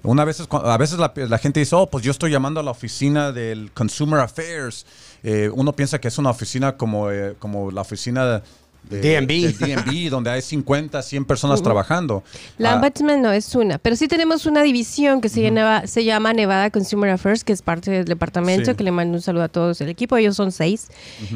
[0.03, 2.71] Una vez, a veces la, la gente dice, oh, pues yo estoy llamando a la
[2.71, 4.87] oficina del Consumer Affairs.
[5.23, 8.43] Eh, uno piensa que es una oficina como, eh, como la oficina de,
[8.89, 9.27] DMV.
[9.27, 12.23] del DMV, donde hay 50, 100 personas trabajando.
[12.59, 16.05] La Ah, Ombudsman no es una, pero sí tenemos una división que se, llama, se
[16.05, 18.77] llama Nevada Consumer Affairs, que es parte del departamento, Sí.
[18.77, 20.89] que le mando un saludo a todos el equipo, ellos son seis.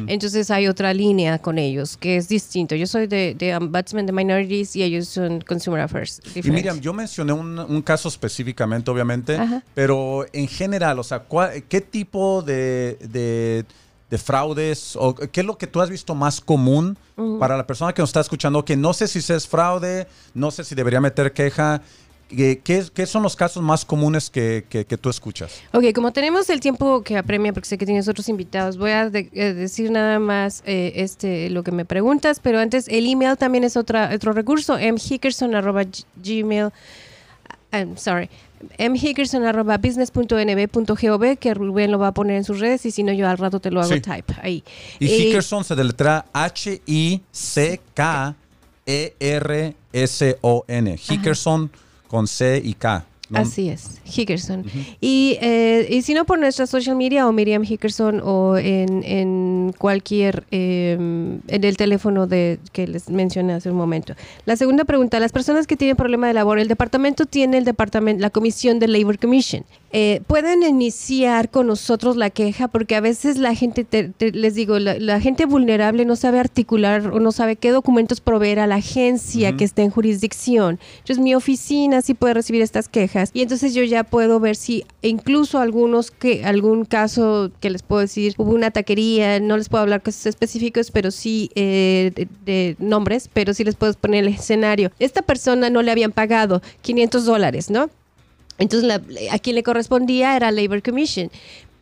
[0.07, 2.75] Entonces hay otra línea con ellos, que es distinto.
[2.75, 6.21] Yo soy de, de Ombudsman de Minorities y ellos son Consumer Affairs.
[6.35, 6.41] Y.
[6.49, 9.63] Miriam, yo mencioné un, un caso específicamente, obviamente, Ajá.
[9.73, 13.65] pero en general, o sea, ¿cuál- ¿qué tipo de, de-
[14.13, 16.95] de fraudes o qué es lo que tú has visto más común
[17.39, 18.63] para la persona que nos está escuchando?
[18.63, 21.81] Que no sé si es fraude, no sé si debería meter queja.
[22.29, 22.61] ¿Qué,
[22.95, 25.61] qué son los casos más comunes que, que- que tú escuchas?
[25.71, 29.09] Ok, como tenemos el tiempo que apremia, porque sé que tienes otros invitados, voy a
[29.09, 33.35] de- eh, decir nada más eh, este lo que me preguntas, pero antes el email
[33.37, 36.69] también es otra, otro recurso, mhickerson.gmail,
[37.71, 38.29] I'm sorry,
[38.77, 43.37] mhickerson.business.nb.gov, que Rubén lo va a poner en sus redes y si no yo al
[43.37, 44.01] rato te lo hago Sí.
[44.01, 44.63] type ahí.
[44.99, 46.25] Y Eh, Hickerson se deletra
[49.93, 50.95] H-I-C-K-E-R-S-O-N.
[51.09, 51.71] Hickerson
[52.07, 53.05] con C y K.
[53.33, 54.63] No- Así es, Hickerson.
[55.01, 59.73] y, eh, y si no, por nuestra social media o Miriam Hickerson o en, en
[59.77, 64.13] cualquier, eh, en el teléfono de, que les mencioné hace un momento.
[64.45, 68.21] La segunda pregunta, las personas que tienen problema de labor, el departamento tiene el departamento,
[68.21, 69.63] la comisión de Labor Commission.
[69.95, 74.55] Eh, pueden iniciar con nosotros la queja porque a veces la gente, te- te- les
[74.55, 78.65] digo, la, la gente vulnerable no sabe articular o no sabe qué documentos proveer a
[78.67, 80.79] la agencia que está en jurisdicción.
[80.99, 84.85] Entonces mi oficina sí puede recibir estas quejas y entonces yo ya puedo ver si
[85.01, 89.83] incluso algunos que algún caso que les puedo decir hubo una taquería, no les puedo
[89.83, 94.91] hablar casos específicos, pero sí eh, de, nombres, pero sí les puedo poner el escenario.
[94.99, 97.89] Esta persona no le habían pagado 500 dólares, ¿no?
[98.59, 101.31] Entonces, a quien le correspondía era Labor Commission.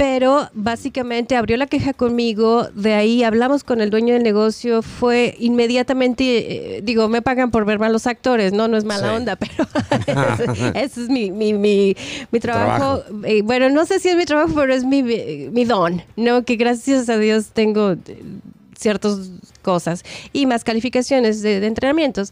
[0.01, 5.35] Pero básicamente abrió la queja conmigo, de ahí hablamos con el dueño del negocio, fue
[5.37, 9.15] inmediatamente, eh, digo, me pagan por ver malos actores, no, no es mala Sí.
[9.15, 9.67] onda, pero
[10.07, 11.95] ese, ese es mi, mi, mi,
[12.31, 13.03] mi trabajo.
[13.25, 16.45] Eh, bueno, no sé si es mi trabajo, pero es mi, mi don, ¿no?
[16.45, 18.23] Que gracias a Dios tengo eh,
[18.75, 19.29] ciertas
[19.61, 22.31] cosas y más calificaciones de, de entrenamientos.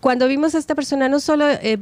[0.00, 1.78] Cuando vimos a esta persona, no solo eh,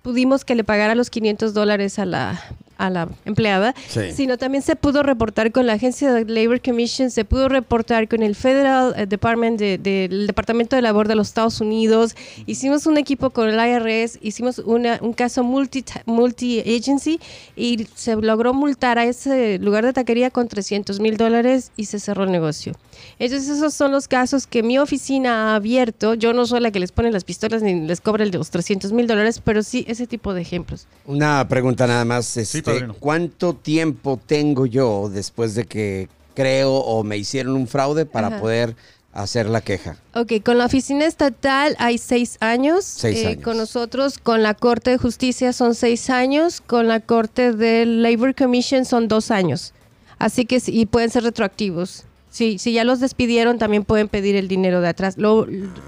[0.00, 2.42] pudimos que le pagara los 500 dólares a la
[2.78, 4.12] a la empleada, Sí.
[4.12, 8.22] sino también se pudo reportar con la agencia de Labor Commission, se pudo reportar con
[8.22, 12.14] el Federal eh, Department de- del Departamento de Labor de los Estados Unidos.
[12.46, 17.20] Hicimos un equipo con el IRS, hicimos una- un caso multi, multi agency
[17.56, 22.00] y se logró multar a ese lugar de taquería con 300 mil dólares y se
[22.00, 22.72] cerró el negocio.
[23.18, 26.14] Entonces esos son los casos que mi oficina ha abierto.
[26.14, 28.92] Yo no soy la que les pone las pistolas ni les cobra de los 300
[28.92, 30.86] mil dólares, pero sí ese tipo de ejemplos.
[31.06, 32.36] Una pregunta nada más.
[32.36, 32.88] Este.
[33.00, 38.40] ¿Cuánto tiempo tengo yo después de que creo o me hicieron un fraude para Ajá.
[38.40, 38.76] poder
[39.12, 39.96] hacer la queja?
[40.14, 42.84] Ok, con la oficina estatal hay seis años.
[42.84, 43.44] Seis Eh, años.
[43.44, 46.60] Con nosotros, con la Corte de Justicia son seis años.
[46.60, 49.72] Con la Corte del Labor Commission son dos años.
[50.18, 52.04] Así que, sí, y pueden ser retroactivos.
[52.34, 55.46] Sí, si ya los despidieron, también pueden pedir el dinero de atrás, lo,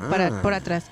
[0.08, 0.84] para, por atrás.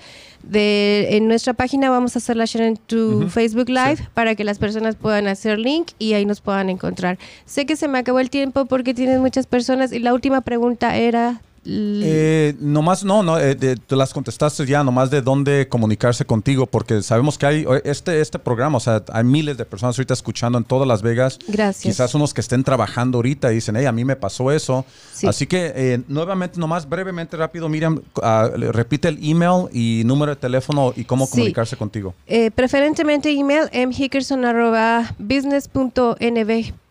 [0.43, 4.43] De, en nuestra página vamos a hacer la share en tu Facebook Live para que
[4.43, 7.21] las personas puedan hacer link y ahí nos puedan encontrar.
[7.45, 10.97] Sé que se me acabó el tiempo porque tienes muchas personas y la última pregunta
[10.97, 11.41] era...
[11.67, 16.67] Eh, nomás, no, no, eh, de- te las contestaste ya, nomás de dónde comunicarse contigo,
[16.67, 20.15] porque sabemos que hay eh, este, este programa, o sea, hay miles de personas ahorita
[20.15, 21.39] escuchando en todas Las Vegas.
[21.49, 21.83] Gracias.
[21.83, 24.85] Quizás unos que estén trabajando ahorita y dicen, hey, a mí me pasó eso.
[25.13, 25.27] Sí.
[25.27, 30.41] Así que, eh, nuevamente, nomás brevemente, rápido, Miriam, ah, repite el email y número de
[30.41, 31.33] teléfono y cómo Sí.
[31.33, 32.15] comunicarse contigo.
[32.27, 33.69] Eh, preferentemente email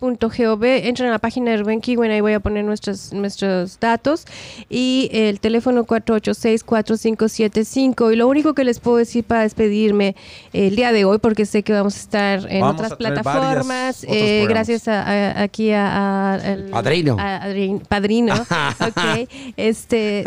[0.04, 0.64] mhickerson.business.nb.gov.
[0.64, 4.26] Entren a la página de Rubén Kiwen, ahí voy a poner nuestros, nuestros datos.
[4.70, 8.14] Y el teléfono 486-4575.
[8.14, 10.16] Y lo único que les puedo decir para despedirme
[10.54, 14.04] eh, el día de hoy, porque sé que vamos a estar en Vamos otras plataformas,
[14.08, 17.18] eh, gracias a, a- aquí a, a- al- Padrino.
[17.88, 18.34] padrino.
[18.80, 19.28] ok.
[19.58, 20.24] Este.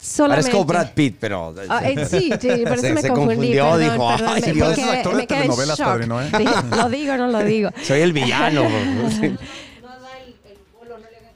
[0.00, 0.48] Solamente.
[0.50, 1.54] Parezco Brad Pitt, pero...
[1.68, 3.36] Ah, eh, sí, sí, por eso Se- me se confundí.
[3.58, 4.68] confundió, perdón, dijo, perdón, "Ay, me- Dios".
[4.68, 6.30] me Pareces quedé- actor de telenovelas, padrino, ¿eh?
[6.38, 7.70] Dije, ¿Lo digo no lo digo?
[7.82, 8.64] Soy el villano.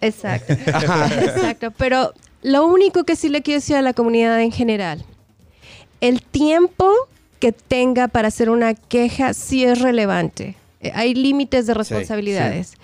[0.01, 0.53] Exacto.
[0.53, 1.71] Exacto.
[1.73, 5.05] Pero lo único que sí le quiero decir a la comunidad en general,
[6.01, 6.91] el tiempo
[7.41, 10.57] que tenga para hacer una queja sí es relevante.
[10.81, 12.75] Eh, Hay límites de responsabilidades.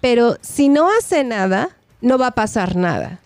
[0.00, 3.18] Pero si no hace nada, no va a pasar nada.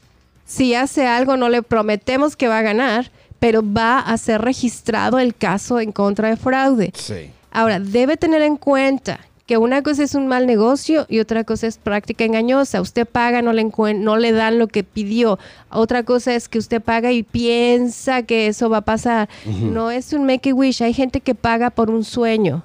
[0.45, 5.19] Si hace algo, no le prometemos que va a ganar, pero va a ser registrado
[5.19, 6.93] el caso en contra de fraude.
[6.95, 7.31] sí.
[7.55, 11.67] Ahora, debe tener en cuenta que una cosa es un mal negocio y otra cosa
[11.67, 12.81] es práctica engañosa.
[12.81, 15.39] Usted paga, no le, no le dan lo que pidió.
[15.71, 19.29] Otra cosa es que usted paga y piensa que eso va a pasar.
[19.45, 20.83] No es un make a wish.
[20.83, 22.65] Hay gente que paga por un sueño.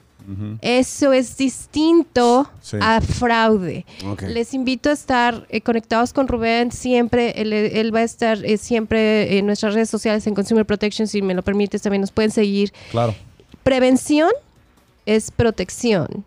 [0.62, 2.78] Eso es distinto Sí.
[2.82, 3.86] a fraude.
[4.28, 7.32] Les invito a estar eh, conectados con Rubén siempre.
[7.42, 11.08] Él, él va a estar eh, siempre en nuestras redes sociales en Consumer Protection.
[11.08, 13.16] Si me lo permites, también nos pueden seguir Claro.
[13.64, 14.30] prevención
[15.06, 16.26] es protección,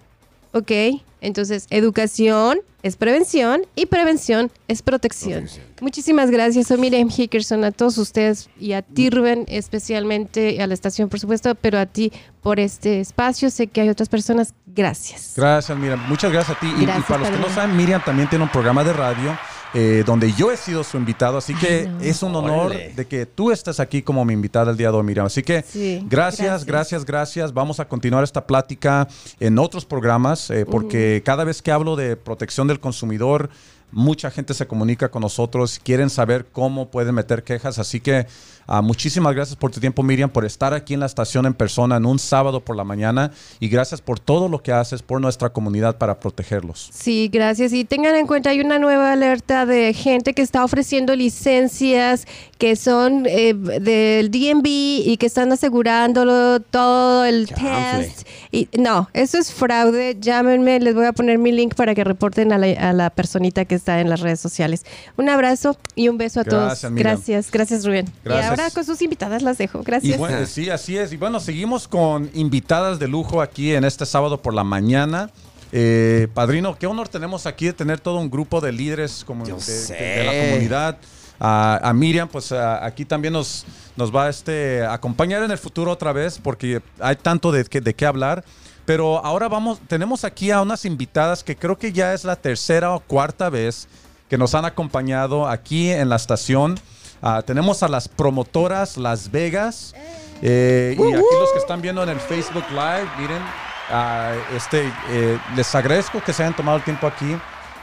[0.52, 0.72] ¿ok?
[1.20, 5.40] Entonces, educación es prevención y prevención es protección.
[5.40, 5.66] Protección.
[5.80, 10.74] Muchísimas gracias, soy Miriam Hickerson, a todos ustedes y a ti, Rubén, especialmente a la
[10.74, 13.50] estación, por supuesto, pero a ti por este espacio.
[13.50, 14.54] Sé que hay otras personas.
[14.66, 15.35] Gracias.
[15.37, 16.00] Gracias, Miriam.
[16.09, 16.66] Muchas gracias a ti.
[16.78, 19.37] Y- y, para los que no saben, Miriam también tiene un programa de radio
[19.74, 21.38] eh, donde yo he sido su invitado.
[21.38, 22.00] Así que Ay, no.
[22.00, 25.04] es un honor de que tú estés aquí como mi invitada el día de hoy,
[25.04, 25.26] Miriam.
[25.26, 26.66] Así que Sí, gracias, gracias.
[26.66, 27.54] gracias, gracias.
[27.54, 29.06] Vamos a continuar esta plática
[29.38, 33.50] en otros programas eh, porque cada vez que hablo de protección del consumidor,
[33.92, 37.78] mucha gente se comunica con nosotros, quieren saber cómo pueden meter quejas.
[37.78, 38.26] Así que
[38.70, 41.96] ah, muchísimas gracias por tu tiempo, Miriam, por estar aquí en la estación en persona
[41.96, 45.50] en un sábado por la mañana y gracias por todo lo que haces por nuestra
[45.50, 46.88] comunidad para protegerlos.
[46.92, 47.72] Sí, gracias.
[47.72, 52.26] Y tengan en cuenta, hay una nueva alerta de gente que está ofreciendo licencias
[52.59, 58.28] que son eh, del DMV y que están asegurándolo todo el test.
[58.52, 60.16] Y, no, eso es fraude.
[60.20, 63.64] Llámenme, les voy a poner mi link para que reporten a la, a la personita
[63.64, 64.85] que está en las redes sociales.
[65.16, 66.92] Un abrazo y un beso a Gracias, todos.
[66.92, 67.16] Miriam.
[67.16, 68.06] Gracias, gracias Rubén.
[68.24, 68.60] Gracias.
[68.61, 69.81] Y ahora con sus invitadas las dejo.
[69.81, 70.18] Y Gracias.
[70.18, 71.12] bueno, sí, así es.
[71.12, 75.31] Y bueno, seguimos con invitadas de lujo aquí en este sábado por la mañana.
[75.73, 79.53] Eh, padrino, qué honor tenemos aquí de tener todo un grupo de líderes como de,
[79.55, 80.99] de- de la comunidad.
[81.42, 83.64] A, a Miriam, pues a- aquí también nos,
[83.96, 87.94] nos va este, a acompañar en el futuro otra vez porque hay tanto de, de
[87.94, 88.44] qué hablar.
[88.85, 92.92] Pero ahora vamos, tenemos aquí a unas invitadas que creo que ya es la tercera
[92.92, 93.88] o cuarta vez
[94.29, 96.79] que nos han acompañado aquí en la estación.
[97.22, 99.94] Ah, tenemos a las promotoras Las Vegas.
[100.42, 103.42] Eh, y aquí los que están viendo en el Facebook Live, miren,
[103.90, 107.37] ah, este, eh, les agradezco que se hayan tomado el tiempo aquí.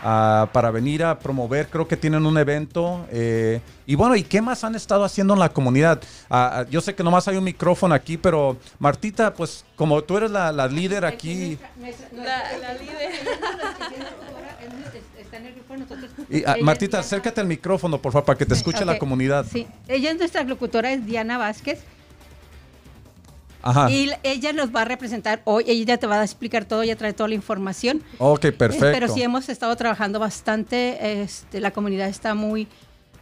[0.03, 1.67] ah, para venir a promover.
[1.69, 3.05] Creo que tienen un evento.
[3.11, 6.01] eh, y bueno, ¿y qué más han estado haciendo en la comunidad?
[6.69, 10.51] Yo sé que nomás hay un micrófono aquí, pero Martita, pues como tú eres la,
[10.67, 11.57] líder aquí.
[12.13, 13.11] La líder.
[16.29, 19.45] Y, ah, Martita, acércate al micrófono, por favor, para que te escuche la comunidad.
[19.51, 21.79] Sí, ella es nuestra locutora, es Diana Vázquez.
[23.61, 23.89] Ajá.
[23.91, 27.13] Y ella nos va a representar hoy, ella te va a explicar todo, ella trae
[27.13, 28.01] toda la información.
[28.17, 28.87] Ok, perfecto.
[28.91, 32.67] Pero sí hemos estado trabajando bastante, este, la comunidad está muy,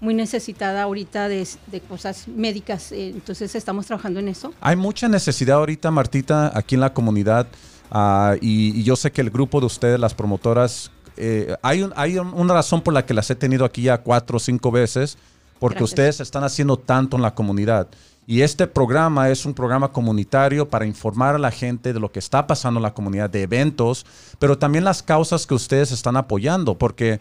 [0.02, 4.54] muy necesitada ahorita de, de cosas médicas, eh, entonces estamos trabajando en eso.
[4.62, 7.48] Hay mucha necesidad ahorita, Martita, aquí en la comunidad.
[7.90, 11.94] ah, y, y yo sé que el grupo de ustedes, las promotoras, eh, hay, un-
[11.96, 14.72] hay un- una razón por la que las he tenido aquí ya cuatro o cinco
[14.72, 15.18] veces,
[15.60, 15.92] porque Gracias.
[15.92, 17.88] ustedes están haciendo tanto en la comunidad.
[18.28, 22.18] Y este programa es un programa comunitario para informar a la gente de lo que
[22.20, 24.06] está pasando en la comunidad, de eventos,
[24.40, 27.20] pero también las causas que ustedes están apoyando, porque...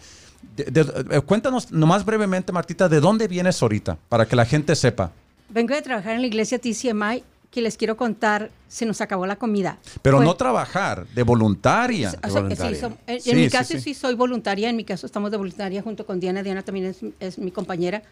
[0.56, 3.98] de- de- eh, cuéntanos nomás brevemente, Martita, ¿de dónde vienes ahorita?
[4.08, 5.10] Para que la gente sepa.
[5.48, 7.22] Vengo de trabajar en la iglesia TCMI,
[7.54, 9.78] que les quiero contar, se nos acabó la comida.
[10.02, 12.08] Pero no trabajar, de voluntaria.
[12.08, 12.74] O sea, voluntaria.
[12.76, 13.80] sí, som- en, en Sí, mi sí, caso sí.
[13.80, 13.94] sí.
[13.94, 17.38] soy voluntaria, en mi caso estamos de voluntaria junto con Diana, Diana también es, es
[17.38, 18.02] mi compañera.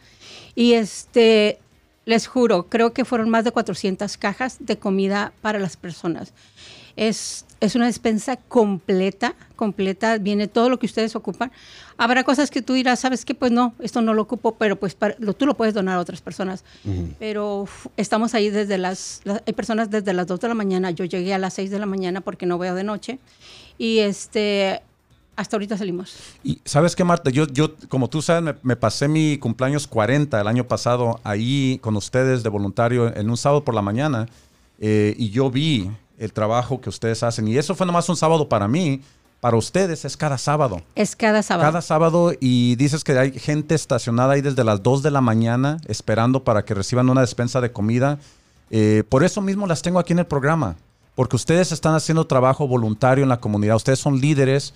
[0.55, 1.59] Y este,
[2.05, 6.33] les juro, creo que fueron más de 400 cajas de comida para las personas.
[6.97, 11.51] Es, es una despensa completa, completa, viene todo lo que ustedes ocupan.
[11.97, 14.95] Habrá cosas que tú dirás, sabes que pues no, esto no lo ocupo, pero pues
[14.95, 16.65] para- lo, tú lo puedes donar a otras personas.
[17.19, 17.67] Pero
[17.97, 21.33] estamos ahí desde las, la- hay personas desde las 2 de la mañana, yo llegué
[21.35, 23.19] a las 6 de la mañana porque no veo de noche.
[23.79, 24.81] Y este,
[25.37, 26.15] hasta ahorita salimos.
[26.45, 30.41] Y sabes qué, Marta, yo, yo como tú sabes, me, me pasé mi cumpleaños 40
[30.41, 34.27] el año pasado ahí con ustedes de voluntario en un sábado por la mañana
[34.81, 35.89] eh, y yo vi
[36.19, 37.49] el trabajo que ustedes hacen.
[37.49, 39.03] Y eso fue nomás un sábado para mí.
[39.41, 40.83] Para ustedes es cada sábado.
[40.95, 41.69] Es cada sábado.
[41.69, 45.79] Cada sábado y dices que hay gente estacionada ahí desde las 2 de la mañana
[45.89, 48.21] esperando para que reciban una despensa de comida.
[48.71, 50.77] Eh, por eso mismo las tengo aquí en el programa,
[51.17, 54.75] porque ustedes están haciendo trabajo voluntario en la comunidad, ustedes son líderes.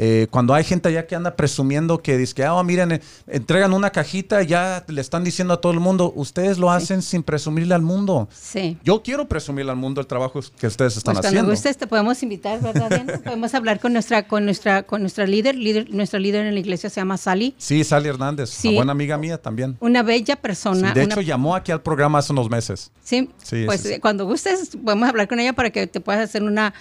[0.00, 3.72] Eh, cuando hay gente allá que anda presumiendo que dice que, ah, miren, eh, entregan
[3.72, 7.74] una cajita ya le están diciendo a todo el mundo, ustedes lo hacen sin presumirle
[7.74, 8.28] al mundo.
[8.32, 8.78] Sí.
[8.84, 11.50] Yo quiero presumirle al mundo el trabajo que ustedes están Pues cuando haciendo.
[11.50, 13.20] gustes te podemos invitar, ¿verdad?
[13.24, 16.88] Podemos hablar con nuestra, con nuestra, con nuestra líder, líder, nuestra líder en la iglesia
[16.90, 17.56] se llama Sally.
[17.58, 18.68] Sí, Sally Hernández, Sí.
[18.68, 19.76] una buena amiga mía también.
[19.80, 20.92] Una bella Sí, persona.
[20.94, 22.92] de una- hecho, llamó aquí al programa hace unos meses.
[23.02, 26.72] Sí, Sí, pues cuando gustes podemos hablar con ella para que te puedas hacer una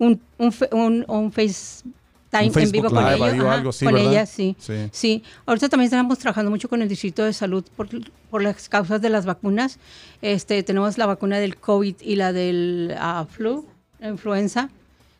[0.00, 1.94] un, un, un, un FaceTime
[2.42, 4.56] En Facebook vivo con Live ajá, algo así, con ella, sí.
[4.58, 4.88] Sí.
[4.92, 5.22] sí.
[5.46, 7.88] Ahorita también estamos trabajando mucho con el Distrito de Salud por,
[8.30, 9.78] por las causas de las vacunas.
[10.22, 13.66] Este, tenemos la vacuna del COVID y la del ah, flu,
[14.02, 14.70] influenza.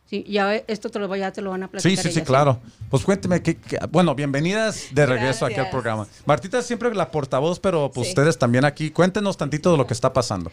[0.09, 2.03] Sí, ya esto te lo, ya te lo van a platicar.
[2.03, 2.59] Sí, sí, sí, claro.
[2.91, 3.57] Pues cuénteme, que,
[3.89, 5.71] bueno, bienvenidas de regreso aquí al Gracias.
[5.71, 6.07] programa.
[6.25, 8.11] Martita es siempre la portavoz, pero pues Sí.
[8.11, 8.91] ustedes también aquí.
[8.91, 10.51] Cuéntenos tantito de lo que está pasando.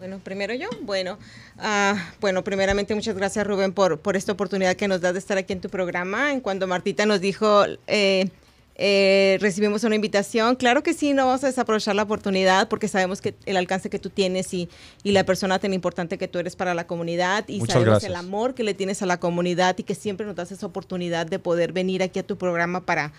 [0.00, 0.70] Bueno, primero yo.
[0.80, 1.18] Bueno,
[1.58, 5.36] ah, bueno, primeramente muchas gracias Rubén por, por esta oportunidad que nos das de estar
[5.36, 6.32] aquí en tu programa.
[6.32, 8.30] En cuando Martita nos dijo, eh,
[8.76, 13.20] eh, recibimos una invitación, claro que sí, no vamos a desaprovechar la oportunidad porque sabemos
[13.20, 14.70] que el alcance que tú tienes y,
[15.02, 18.10] y la persona tan importante que tú eres para la comunidad y Muchas sabemos gracias.
[18.10, 21.26] el amor que le tienes a la comunidad y que siempre nos das esa oportunidad
[21.26, 23.12] de poder venir aquí a tu programa para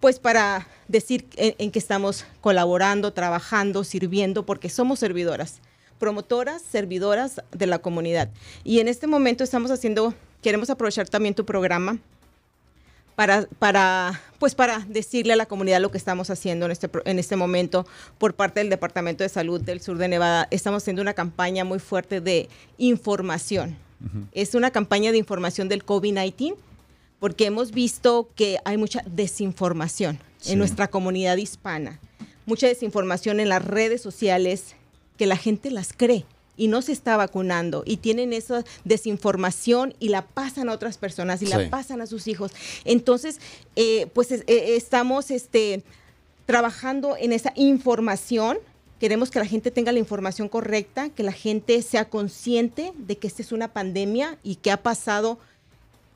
[0.00, 5.60] pues para decir en, en que estamos colaborando, trabajando, sirviendo, porque somos servidoras,
[6.02, 8.28] promotoras, servidoras de la comunidad.
[8.64, 11.98] Y en este momento estamos haciendo, queremos aprovechar también tu programa
[13.14, 17.20] para, para, pues para decirle a la comunidad lo que estamos haciendo en este, en
[17.20, 17.86] este momento
[18.18, 20.48] por parte del Departamento de Salud del Sur de Nevada.
[20.50, 22.48] Estamos haciendo una campaña muy fuerte de
[22.78, 23.76] información.
[24.32, 26.56] Es una campaña de información del COVID-19
[27.20, 30.54] porque hemos visto que hay mucha desinformación Sí.
[30.54, 32.00] en nuestra comunidad hispana,
[32.44, 34.74] mucha desinformación en las redes sociales
[35.16, 36.24] que la gente las cree
[36.56, 41.40] y no se está vacunando y tienen esa desinformación y la pasan a otras personas
[41.42, 41.52] y Sí.
[41.52, 42.52] la pasan a sus hijos.
[42.84, 43.38] Entonces,
[43.76, 45.82] eh, pues es- eh, estamos este,
[46.46, 48.58] trabajando en esa información.
[49.00, 53.26] Queremos que la gente tenga la información correcta, que la gente sea consciente de que
[53.26, 55.38] esta es una pandemia y que ha pasado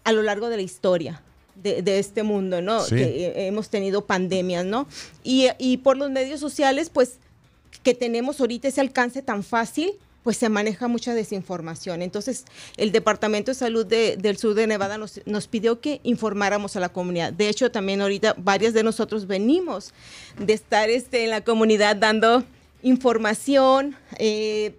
[0.04, 1.22] a lo largo de la historia
[1.56, 2.84] de, de este mundo, ¿no?
[2.84, 2.94] Sí.
[2.94, 4.86] Que eh, hemos tenido pandemias, ¿no?
[5.24, 7.18] Y, y por los medios sociales, pues,
[7.82, 12.02] que tenemos ahorita ese alcance tan fácil, pues se maneja mucha desinformación.
[12.02, 12.44] Entonces,
[12.76, 16.88] el Departamento de Salud de- del Sur de Nevada nos, pidió que informáramos a la
[16.88, 17.32] comunidad.
[17.32, 19.92] De hecho, también ahorita varias de nosotros venimos
[20.36, 22.42] de estar este, en la comunidad dando
[22.82, 24.74] información, eh,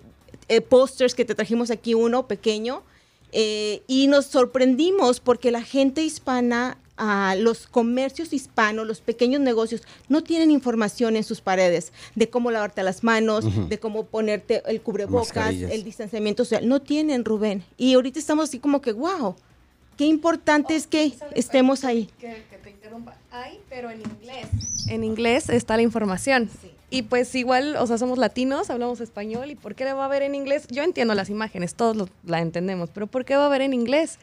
[0.49, 2.83] eh, pósters que te trajimos aquí, uno pequeño,
[3.31, 9.83] eh, y nos sorprendimos porque la gente hispana a los comercios hispanos, los pequeños negocios,
[10.09, 14.81] no tienen información en sus paredes de cómo lavarte las manos, de cómo ponerte el
[14.81, 16.67] cubrebocas, el distanciamiento social.
[16.67, 17.63] No tienen, Rubén.
[17.77, 19.35] Y ahorita estamos así como que, wow,
[19.95, 22.09] qué importante es que estemos ahí.
[22.19, 23.15] Que, que te interrumpa.
[23.31, 24.47] Hay, pero en inglés.
[24.87, 26.49] En inglés está la información.
[26.89, 30.07] Y pues igual, o sea, somos latinos, hablamos español, ¿y por qué le va a
[30.07, 30.67] ver en inglés?
[30.69, 33.73] Yo entiendo las imágenes, todos lo- la entendemos, pero ¿por qué va a ver en
[33.73, 34.19] inglés?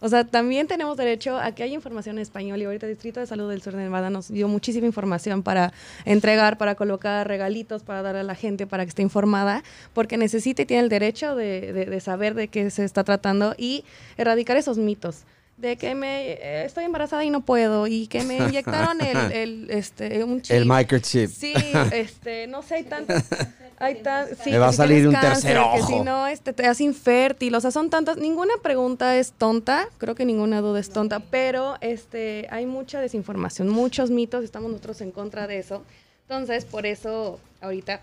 [0.00, 3.20] O sea, también tenemos derecho a que haya información en español y ahorita el Distrito
[3.20, 5.72] de Salud del Sur de Nevada nos dio muchísima información para
[6.04, 9.62] entregar, para colocar regalitos, para dar a la gente para que esté informada,
[9.94, 13.54] porque necesita y tiene el derecho de, de- de saber de qué se está tratando
[13.56, 13.84] y
[14.18, 15.22] erradicar esos mitos
[15.56, 19.70] de que me eh, estoy embarazada y no puedo y que me inyectaron el, el,
[19.70, 20.54] este un chip.
[20.54, 21.30] El microchip.
[21.30, 21.54] Sí,
[21.92, 23.24] este, no sé, hay tantas.
[23.78, 25.86] Hay tan, sí, Me va que a si salir tienes un tercer Que ojo.
[25.86, 27.54] si no, este, te hace infértil.
[27.54, 28.16] O sea, son tantas.
[28.16, 29.88] Ninguna pregunta es tonta.
[29.98, 31.20] Creo que ninguna duda es tonta.
[31.20, 34.44] Pero este, hay mucha desinformación, muchos mitos.
[34.44, 35.84] Estamos nosotros en contra de eso.
[36.22, 38.00] Entonces, por eso, ahorita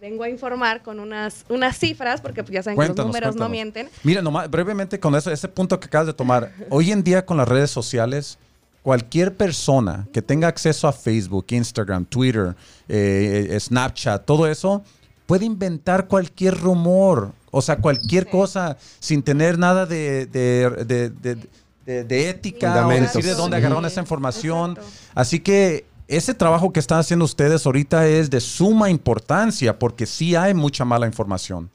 [0.00, 3.36] vengo a informar con unas, unas cifras, porque pues, ya saben que los Cuéntanos, números
[3.36, 3.88] no mienten.
[4.04, 6.52] Mira, nomás brevemente con eso, ese punto que acabas de tomar.
[6.70, 8.38] Hoy en día con las redes sociales,
[8.82, 12.54] cualquier persona que tenga acceso a Facebook, Instagram, Twitter,
[12.88, 14.82] eh, eh, Snapchat, todo eso,
[15.26, 21.38] puede inventar cualquier rumor, o sea, cualquier cosa sin tener nada de, de- de- de-
[21.84, 24.72] de- de ética o decir de dónde agarraron esa información.
[24.72, 24.90] Exacto.
[25.14, 30.34] Así que ese trabajo que están haciendo ustedes ahorita es de suma importancia porque sí
[30.34, 31.70] hay mucha mala información.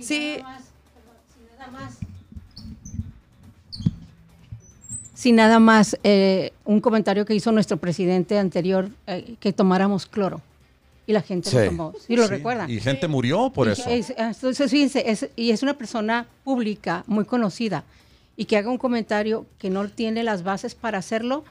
[0.00, 0.38] Sí,
[5.14, 10.40] Si nada más eh, un comentario que hizo nuestro presidente anterior, eh, que tomáramos cloro.
[11.08, 11.56] Y la gente Sí.
[11.56, 11.92] lo tomó.
[12.06, 12.70] ¿Sí lo Sí, recuerdan?
[12.70, 13.88] Y gente murió por Y eso.
[13.90, 17.82] es- entonces, fíjense, es- y es una persona pública, muy conocida,
[18.36, 21.44] y que haga un comentario que no tiene las bases para hacerlo.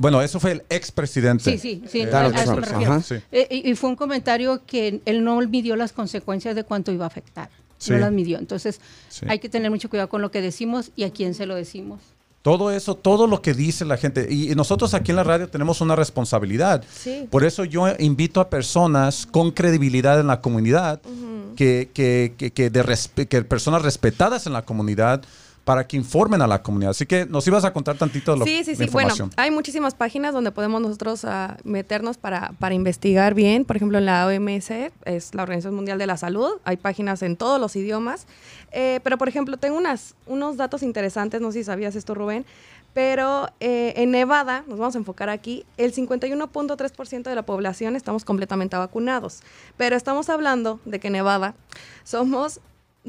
[0.00, 1.50] Bueno, eso fue el expresidente.
[1.52, 2.92] Sí, sí, sí, Eh, a eso Trump, me refiero.
[2.92, 3.02] ajá.
[3.02, 3.14] Sí.
[3.32, 7.04] Eh, y, y fue un comentario que él no midió las consecuencias de cuánto iba
[7.04, 7.48] a afectar.
[7.78, 7.92] Sí.
[7.92, 8.38] No las midió.
[8.38, 9.24] Entonces, Sí.
[9.28, 12.00] hay que tener mucho cuidado con lo que decimos y a quién se lo decimos.
[12.42, 14.26] Todo eso, todo lo que dice la gente.
[14.30, 16.84] Y, nosotros aquí en la radio tenemos una responsabilidad.
[16.92, 17.26] Sí.
[17.30, 21.00] Por eso yo invito a personas con credibilidad en la comunidad,
[21.56, 25.22] que, que, que, que de respe- que personas respetadas en la comunidad,
[25.68, 26.92] para que informen a la comunidad.
[26.92, 28.86] Así que nos ibas a contar tantito de lo, Sí, sí, sí.
[28.90, 33.66] Bueno, hay muchísimas páginas donde podemos nosotros ah, meternos para, para investigar bien.
[33.66, 34.70] Por ejemplo, en la OMS,
[35.04, 36.52] es la Organización Mundial de la Salud.
[36.64, 38.26] Hay páginas en todos los idiomas.
[38.72, 42.46] Eh, pero, por ejemplo, tengo unas, unos datos interesantes, no sé si sabías esto, Rubén.
[42.94, 48.24] Pero eh, en Nevada, nos vamos a enfocar aquí, el 51.3% de la población estamos
[48.24, 49.42] completamente vacunados.
[49.76, 51.54] Pero estamos hablando de que Nevada
[52.04, 52.62] somos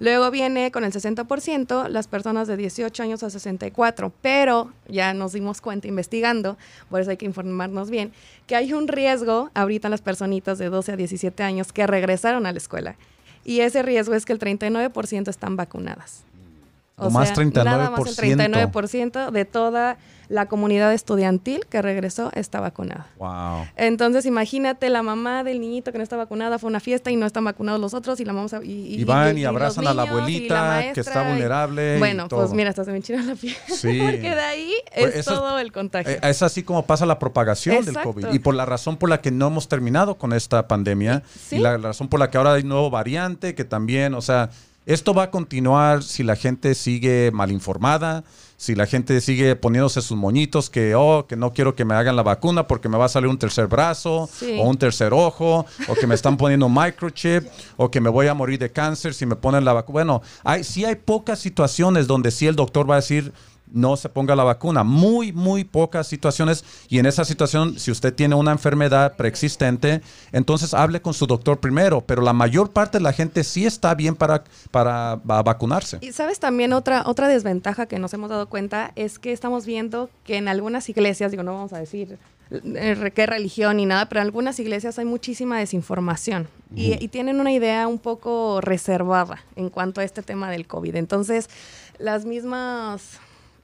[0.00, 5.32] Luego viene con el 60% las personas de 18 años a 64, pero ya nos
[5.32, 6.56] dimos cuenta investigando,
[6.88, 8.12] por eso hay que informarnos bien,
[8.46, 12.46] que hay un riesgo ahorita en las personitas de 12 a 17 años que regresaron
[12.46, 12.96] a la escuela.
[13.44, 16.24] Y ese riesgo es que el 39% están vacunadas.
[16.98, 18.72] Nomás nada más el 39%.
[18.72, 19.98] 39% de toda
[20.30, 23.08] la comunidad estudiantil que regresó está vacunada.
[23.18, 23.66] Wow.
[23.76, 27.16] Entonces, imagínate la mamá del niñito que no está vacunada, fue a una fiesta y
[27.16, 28.62] no están vacunados los otros y la vamos a...
[28.62, 32.70] Y, Y van y abrazan a la abuelita maestra que está vulnerable Bueno, pues mira,
[32.70, 33.56] hasta se me enchina la piel.
[33.68, 33.98] Sí.
[34.00, 36.12] Porque de ahí Pues es todo el contagio.
[36.12, 38.12] Eh, Es así como pasa la propagación Exacto.
[38.12, 38.34] del COVID.
[38.34, 41.56] Y por la razón por la que no hemos terminado con esta pandemia, Sí.
[41.56, 44.50] y la razón por la que ahora hay nuevo variante, que también, o sea,
[44.92, 48.24] esto va a continuar si la gente sigue mal informada,
[48.56, 52.16] si la gente sigue poniéndose sus moñitos que, oh, que no quiero que me hagan
[52.16, 54.56] la vacuna porque me va a salir un tercer brazo, Sí.
[54.58, 57.44] o un tercer ojo, o que me están poniendo un microchip,
[57.76, 59.92] o que me voy a morir de cáncer si me ponen la vacuna.
[59.92, 63.32] Bueno, hay, sí hay pocas situaciones donde sí el doctor va a decir,
[63.72, 64.84] no se ponga la vacuna.
[64.84, 66.64] Muy, muy pocas situaciones.
[66.88, 70.00] Y en esa situación, si usted tiene una enfermedad preexistente,
[70.32, 72.00] entonces hable con su doctor primero.
[72.00, 75.98] Pero la mayor parte de la gente sí está bien para, para va- vacunarse.
[76.00, 80.10] Y sabes también otra, otra desventaja que nos hemos dado cuenta es que estamos viendo
[80.24, 82.18] que en algunas iglesias, digo, no vamos a decir
[82.50, 87.40] eh, qué religión ni nada, pero en algunas iglesias hay muchísima desinformación y, y tienen
[87.40, 90.96] una idea un poco reservada en cuanto a este tema del COVID.
[90.96, 91.48] Entonces,
[91.98, 93.18] las mismas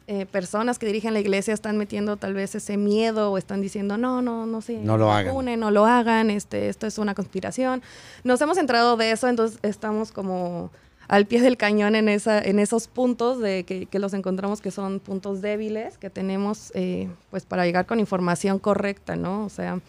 [0.09, 3.97] eh, personas que dirigen la iglesia están metiendo tal vez ese miedo o están diciendo
[3.99, 5.59] no, no, no sé, No lo hagan.
[5.61, 7.83] no lo hagan, este, esto es una conspiración.
[8.23, 10.71] Nos hemos entrado de eso, entonces estamos como
[11.09, 14.71] al pie del cañón en, esa, en esos puntos de que, que los encontramos que
[14.71, 19.45] son puntos débiles que tenemos eh, pues para llegar con información correcta, ¿no?
[19.45, 19.81] O sea,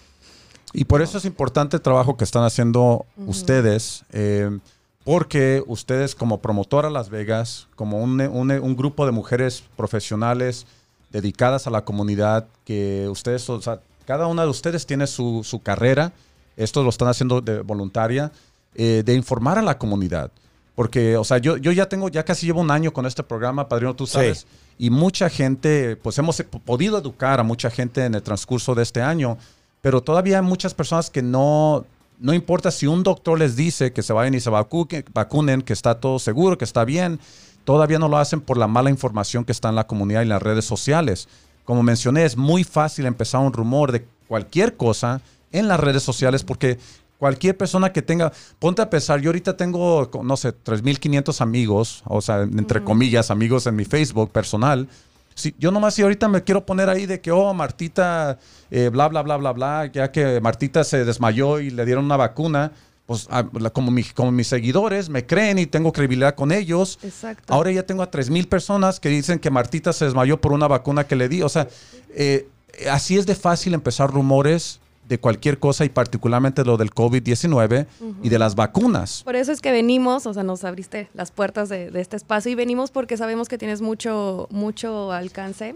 [0.74, 4.50] Y por eso es importante el trabajo que están haciendo ustedes, eh,
[5.08, 10.66] porque ustedes como promotora Las Vegas, como un, un- un grupo de mujeres profesionales
[11.14, 15.62] dedicadas a la comunidad, que ustedes, o sea, cada una de ustedes tiene su, su
[15.62, 16.12] carrera,
[16.58, 18.34] esto lo están haciendo de voluntaria,
[18.76, 20.30] eh, de informar a la comunidad.
[20.76, 23.70] Porque, o sea, yo, yo ya tengo, ya casi llevo un año con este programa,
[23.70, 24.12] Padrino, tú Sí.
[24.14, 24.46] sabes.
[24.78, 29.02] Y mucha gente, pues hemos podido educar a mucha gente en el transcurso de este
[29.02, 29.38] año,
[29.82, 31.86] pero todavía hay muchas personas que no,
[32.20, 35.74] no importa si un doctor les dice que se vayan y se vacu- vacunen, que
[35.74, 37.20] está todo seguro, que está bien,
[37.64, 40.30] todavía no lo hacen por la mala información que está en la comunidad y en
[40.30, 41.28] las redes sociales.
[41.66, 46.44] Como mencioné, es muy fácil empezar un rumor de cualquier cosa en las redes sociales
[46.44, 46.80] porque
[47.18, 52.22] cualquier persona que tenga, ponte a pensar, yo ahorita tengo, no sé, 3.500 amigos, o
[52.22, 54.88] sea, entre comillas, amigos en mi Facebook personal.
[55.38, 58.40] Si, yo nomás si ahorita me quiero poner ahí de que, oh, Martita,
[58.72, 62.18] eh, bla, bla, bla, bla, bla, ya que Martita se desmayó y le dieron una
[62.18, 62.72] vacuna,
[63.06, 66.98] pues ah, la- como, mi- como mis seguidores me creen y tengo credibilidad con ellos.
[67.04, 67.54] Exacto.
[67.54, 71.06] Ahora ya tengo a 3.000 personas que dicen que Martita se desmayó por una vacuna
[71.06, 71.44] que le di.
[71.44, 71.68] O sea,
[72.16, 72.48] eh,
[72.92, 77.88] así es de fácil empezar rumores de cualquier cosa y particularmente lo del COVID-19
[78.22, 79.24] y de las vacunas.
[79.24, 82.52] Por eso es que venimos, o sea, nos abriste las puertas de, de este espacio
[82.52, 85.76] y venimos porque sabemos que tienes mucho, mucho alcance.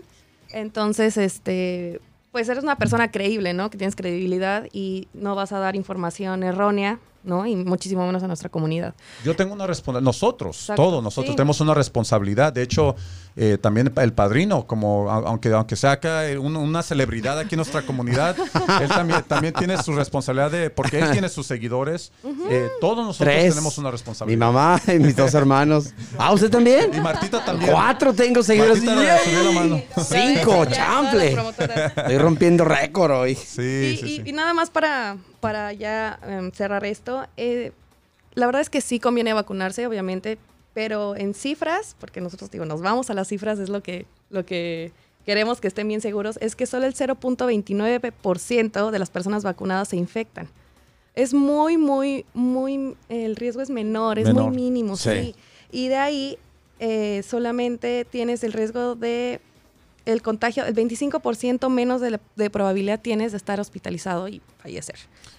[0.49, 2.01] Entonces, este,
[2.32, 3.69] pues eres una persona creíble, ¿no?
[3.69, 7.45] Que tienes credibilidad y no vas a dar información errónea, ¿no?
[7.45, 8.93] Y muchísimo menos a nuestra comunidad.
[9.24, 11.36] Yo tengo una responsabilidad, nosotros, Exacto, todos nosotros sí.
[11.36, 12.53] tenemos una responsabilidad.
[12.53, 12.95] De hecho,
[13.36, 17.57] eh, también el padrino, como aunque, aunque sea acá eh, un- una celebridad aquí en
[17.57, 18.36] nuestra comunidad,
[18.82, 22.11] él también, también tiene su responsabilidad de, porque él tiene sus seguidores.
[22.49, 23.49] Eh, todos nosotros Tres.
[23.53, 24.39] tenemos una Mi responsabilidad.
[24.51, 25.93] mamá y mis dos hermanos.
[26.17, 26.91] Ah, ¿usted también?
[26.93, 27.72] Y Martita también.
[27.72, 28.84] Cuatro tengo seguidores.
[28.84, 29.82] Martita le subió la mano.
[30.03, 31.38] Cinco, chample.
[31.95, 33.36] Estoy rompiendo récord hoy.
[33.36, 33.61] Sí,
[33.93, 34.22] y, sí, y- sí.
[34.26, 37.71] y nada más para, para ya em, cerrar esto, eh,
[38.35, 40.37] la verdad es que sí conviene vacunarse, obviamente,
[40.73, 44.45] pero en cifras, porque nosotros digo, nos vamos a las cifras, es lo que, lo
[44.45, 44.93] que
[45.25, 46.93] queremos que estén bien seguros, es que solo el
[47.75, 50.47] 0.29% de las personas vacunadas se infectan.
[51.13, 54.45] Es muy, muy, muy, el riesgo es menor, es Menor.
[54.51, 55.09] muy mínimo, Sí.
[55.09, 55.35] sí.
[55.71, 56.37] Y de ahí
[56.79, 59.41] eh, solamente tienes el riesgo de
[60.05, 64.95] el contagio, el 25% menos de, la- de probabilidad tienes de estar hospitalizado y fallecer.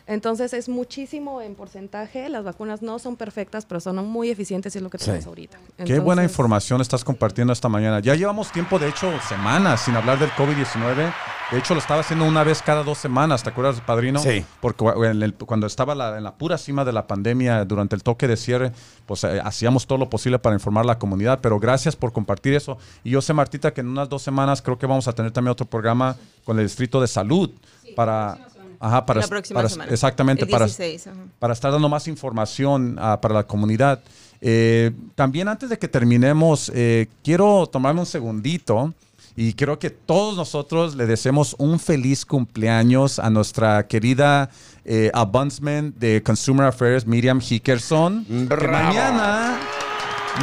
[0.06, 2.28] Entonces es muchísimo en porcentaje.
[2.28, 5.06] Las vacunas no son perfectas, pero son muy eficientes y es lo que Sí.
[5.06, 5.58] tenemos ahorita.
[5.84, 8.00] Qué buena información estás compartiendo esta mañana.
[8.00, 11.12] Ya llevamos tiempo, de hecho, semanas sin hablar del COVID-19.
[11.50, 14.18] De hecho, lo estaba haciendo una vez cada dos semanas, ¿te acuerdas, padrino?
[14.20, 14.42] Sí.
[14.60, 17.94] Porque cu- en el- cuando estaba la- en la pura cima de la pandemia, durante
[17.94, 18.72] el toque de cierre,
[19.06, 21.40] pues eh, hacíamos todo lo posible para informar a la comunidad.
[21.42, 22.78] Pero gracias por compartir eso.
[23.04, 25.52] Y yo sé, Martita, que en unas dos semanas creo que vamos a tener también
[25.52, 27.50] otro programa con el Distrito de Salud
[27.94, 28.38] para...
[28.84, 29.92] Ajá, para, La próxima para- semana.
[29.92, 31.16] Exactamente, El para, 16, ajá.
[31.38, 34.00] para estar dando más información ah, para la comunidad.
[34.40, 38.92] Eh, también antes de que terminemos, eh, quiero tomarme un segundito
[39.36, 44.50] y quiero que todos nosotros le deseemos un feliz cumpleaños a nuestra querida
[44.84, 48.24] eh, Abundsman de Consumer Affairs, Miriam Hickerson.
[48.24, 48.72] Que Bravo.
[48.88, 49.58] mañana,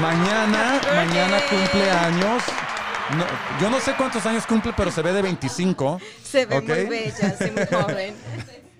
[0.01, 2.43] mañana, mañana cumpleaños.
[3.17, 3.25] No,
[3.61, 5.99] yo no sé cuántos años cumple, pero se ve de 25.
[6.23, 8.13] Se ve muy bella, sí, muy joven.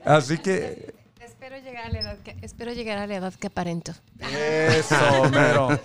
[0.06, 3.94] Así que Espero llegar a la edad que, espero llegar a la edad que aparento.
[4.20, 4.96] Eso,
[5.32, 5.80] mero.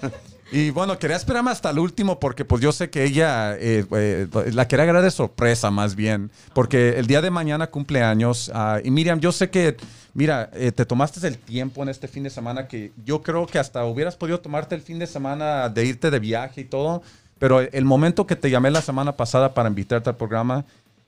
[0.52, 4.28] Y bueno, quería esperarme hasta el último porque pues yo sé que ella eh, eh,
[4.52, 8.50] la quería agarrar de sorpresa más bien, porque el día de mañana cumpleaños.
[8.54, 9.76] ah, y Miriam, yo sé que,
[10.12, 13.58] mira, eh, te tomaste el tiempo en este fin de semana que yo creo que
[13.58, 17.02] hasta hubieras podido tomarte el fin de semana de irte de viaje y todo,
[17.38, 20.64] pero el momento que te llamé la semana pasada para invitarte al programa,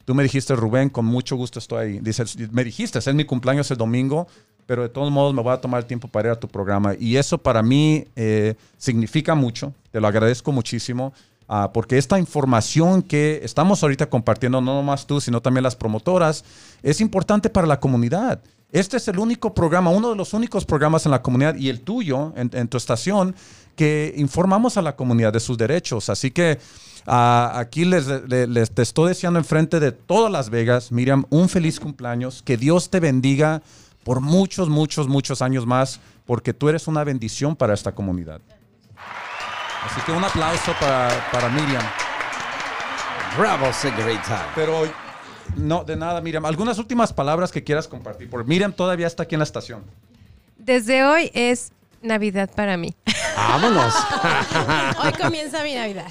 [0.07, 1.99] Tú me dijiste, Rubén, con mucho gusto estoy ahí.
[1.99, 4.29] Dices, me dijiste, es mi cumpleaños el domingo,
[4.64, 6.95] pero de todos modos me voy a tomar el tiempo para ir a tu programa.
[6.97, 11.12] Y eso para mí eh, significa mucho, te lo agradezco muchísimo,
[11.49, 16.45] ah, porque esta información que estamos ahorita compartiendo, no nomás tú, sino también las promotoras,
[16.85, 18.41] es importante para la comunidad.
[18.70, 21.81] Este es el único programa, uno de los únicos programas en la comunidad y el
[21.81, 23.35] tuyo, en tu estación,
[23.77, 26.09] que informamos a la comunidad de sus derechos.
[26.11, 26.59] Así que
[27.09, 31.49] Ah, aquí les, le- les- te estoy deseando enfrente de todas Las Vegas, Miriam, un
[31.49, 32.43] feliz cumpleaños.
[32.43, 33.62] Que Dios te bendiga
[34.03, 38.41] por muchos, muchos, muchos años más, porque tú eres una bendición para esta comunidad.
[39.85, 41.85] Así que un aplauso para, para Miriam.
[43.39, 44.51] Bravo, señorita.
[44.57, 44.83] Pero
[45.57, 46.45] no, de nada, Miriam.
[46.45, 48.29] Algunas últimas palabras que quieras compartir.
[48.29, 49.85] Porque Miriam todavía está aquí en la estación.
[50.59, 51.70] Desde hoy es
[52.03, 52.97] Navidad para mí.
[53.37, 53.95] Vámonos.
[55.05, 56.11] Hoy comienza mi Navidad.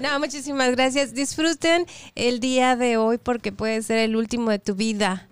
[0.00, 1.14] No, muchísimas gracias.
[1.14, 5.26] Disfruten el día de hoy porque puede ser el último de tu vida.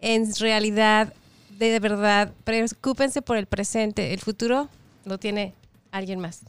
[0.00, 1.12] En realidad,
[1.58, 4.14] de verdad, preocúpense por el presente.
[4.14, 4.68] El futuro
[5.04, 5.54] lo tiene
[5.90, 6.40] alguien más.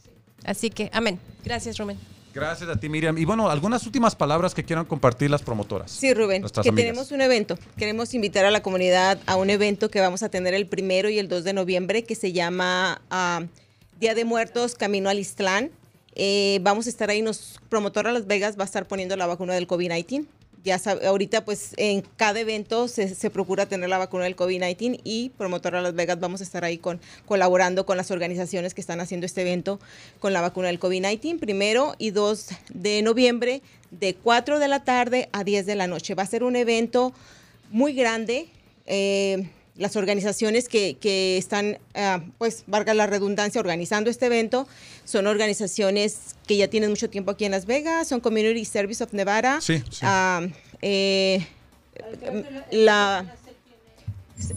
[0.44, 1.18] Así que, amén.
[1.44, 1.98] Gracias, Rubén.
[2.32, 3.16] Gracias a ti, Miriam.
[3.16, 5.90] Y bueno, algunas últimas palabras que quieran compartir las promotoras.
[5.90, 6.76] Sí, Rubén, que amigas.
[6.76, 7.58] tenemos un evento.
[7.78, 11.18] Queremos invitar a la comunidad a un evento que vamos a tener el primero y
[11.18, 13.44] el 2 de noviembre que se llama ah,
[13.98, 15.70] Día de Muertos Camino al Istlán.
[16.14, 19.54] Eh, vamos a estar ahí, nos promotora Las Vegas va a estar poniendo la vacuna
[19.54, 20.26] del COVID-19.
[20.64, 25.30] Ya sabe, ahorita pues en cada evento se, procura tener la vacuna del COVID-19 y
[25.30, 29.24] promotora Las Vegas vamos a estar ahí con, colaborando con las organizaciones que están haciendo
[29.24, 29.80] este evento
[30.20, 35.30] con la vacuna del COVID-19, primero y 2 de noviembre, de 4 de la tarde
[35.32, 36.14] a 10 de la noche.
[36.14, 37.14] Va a ser un evento
[37.70, 38.48] muy grande.
[38.84, 39.48] eh,
[39.78, 44.66] las organizaciones que, que están, ah, pues, valga la redundancia, organizando este evento,
[45.04, 49.12] son organizaciones que ya tienen mucho tiempo aquí en Las Vegas, son Community Service of
[49.12, 49.60] Nevada.
[49.60, 50.00] Sí, sí.
[50.02, 50.42] ah,
[50.82, 51.46] eh,
[52.70, 53.34] la...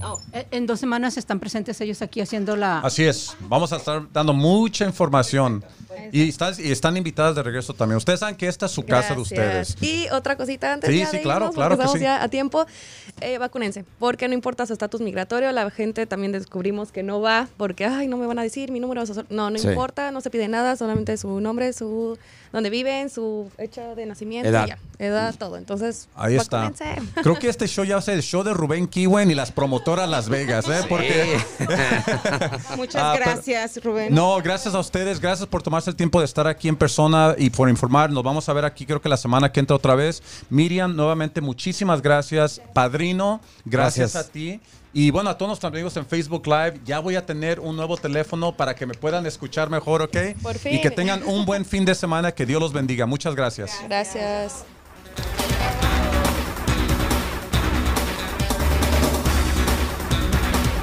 [0.03, 2.79] oh, Eh, En dos semanas están presentes ellos aquí haciendo la...
[2.79, 3.35] Así es.
[3.41, 5.63] Vamos a estar dando mucha información.
[6.11, 7.97] Y, estás, y están invitadas de regreso también.
[7.97, 9.75] Ustedes saben que esta es su casa de ustedes.
[9.81, 12.03] Y otra cosita antes Sí, ya sí, de claro, irnos, claro porque que estamos sí.
[12.03, 12.65] ya a tiempo,
[13.21, 17.47] eh, vacúnense, porque no importa su estatus migratorio, la gente también descubrimos que no va,
[17.57, 19.25] porque, ay, no me van a decir mi número, social".
[19.29, 19.67] no, no Sí.
[19.67, 22.17] importa, no se pide nada, solamente su nombre, su
[22.51, 24.65] dónde viven, su fecha de nacimiento, Edad.
[24.65, 25.57] y ya, edad, todo.
[25.57, 26.71] Entonces, Ahí está.
[27.21, 29.51] Creo que este show ya va a ser el show de Rubén Kiwen y las
[29.51, 30.81] promotoras Las Vegas, ¿eh?
[30.89, 31.37] Porque
[32.75, 34.13] muchas Ah, pero- gracias, Rubén.
[34.13, 37.49] No, gracias a ustedes, gracias por tomarse el tiempo de estar aquí en persona y
[37.49, 38.09] por informar.
[38.11, 40.21] Nos vamos a ver aquí, creo que la semana que entra otra vez.
[40.49, 42.61] Miriam, nuevamente, muchísimas gracias.
[42.73, 44.25] Padrino, gracias, Gracias.
[44.29, 44.59] a ti.
[44.91, 47.95] Y bueno, a todos nuestros amigos en Facebook Live, ya voy a tener un nuevo
[47.95, 50.17] teléfono para que me puedan escuchar mejor, ¿ok?
[50.41, 50.95] Por Y que fin.
[50.95, 53.05] tengan un buen fin de semana, que Dios los bendiga.
[53.05, 53.71] Muchas gracias.
[53.87, 54.65] Gracias.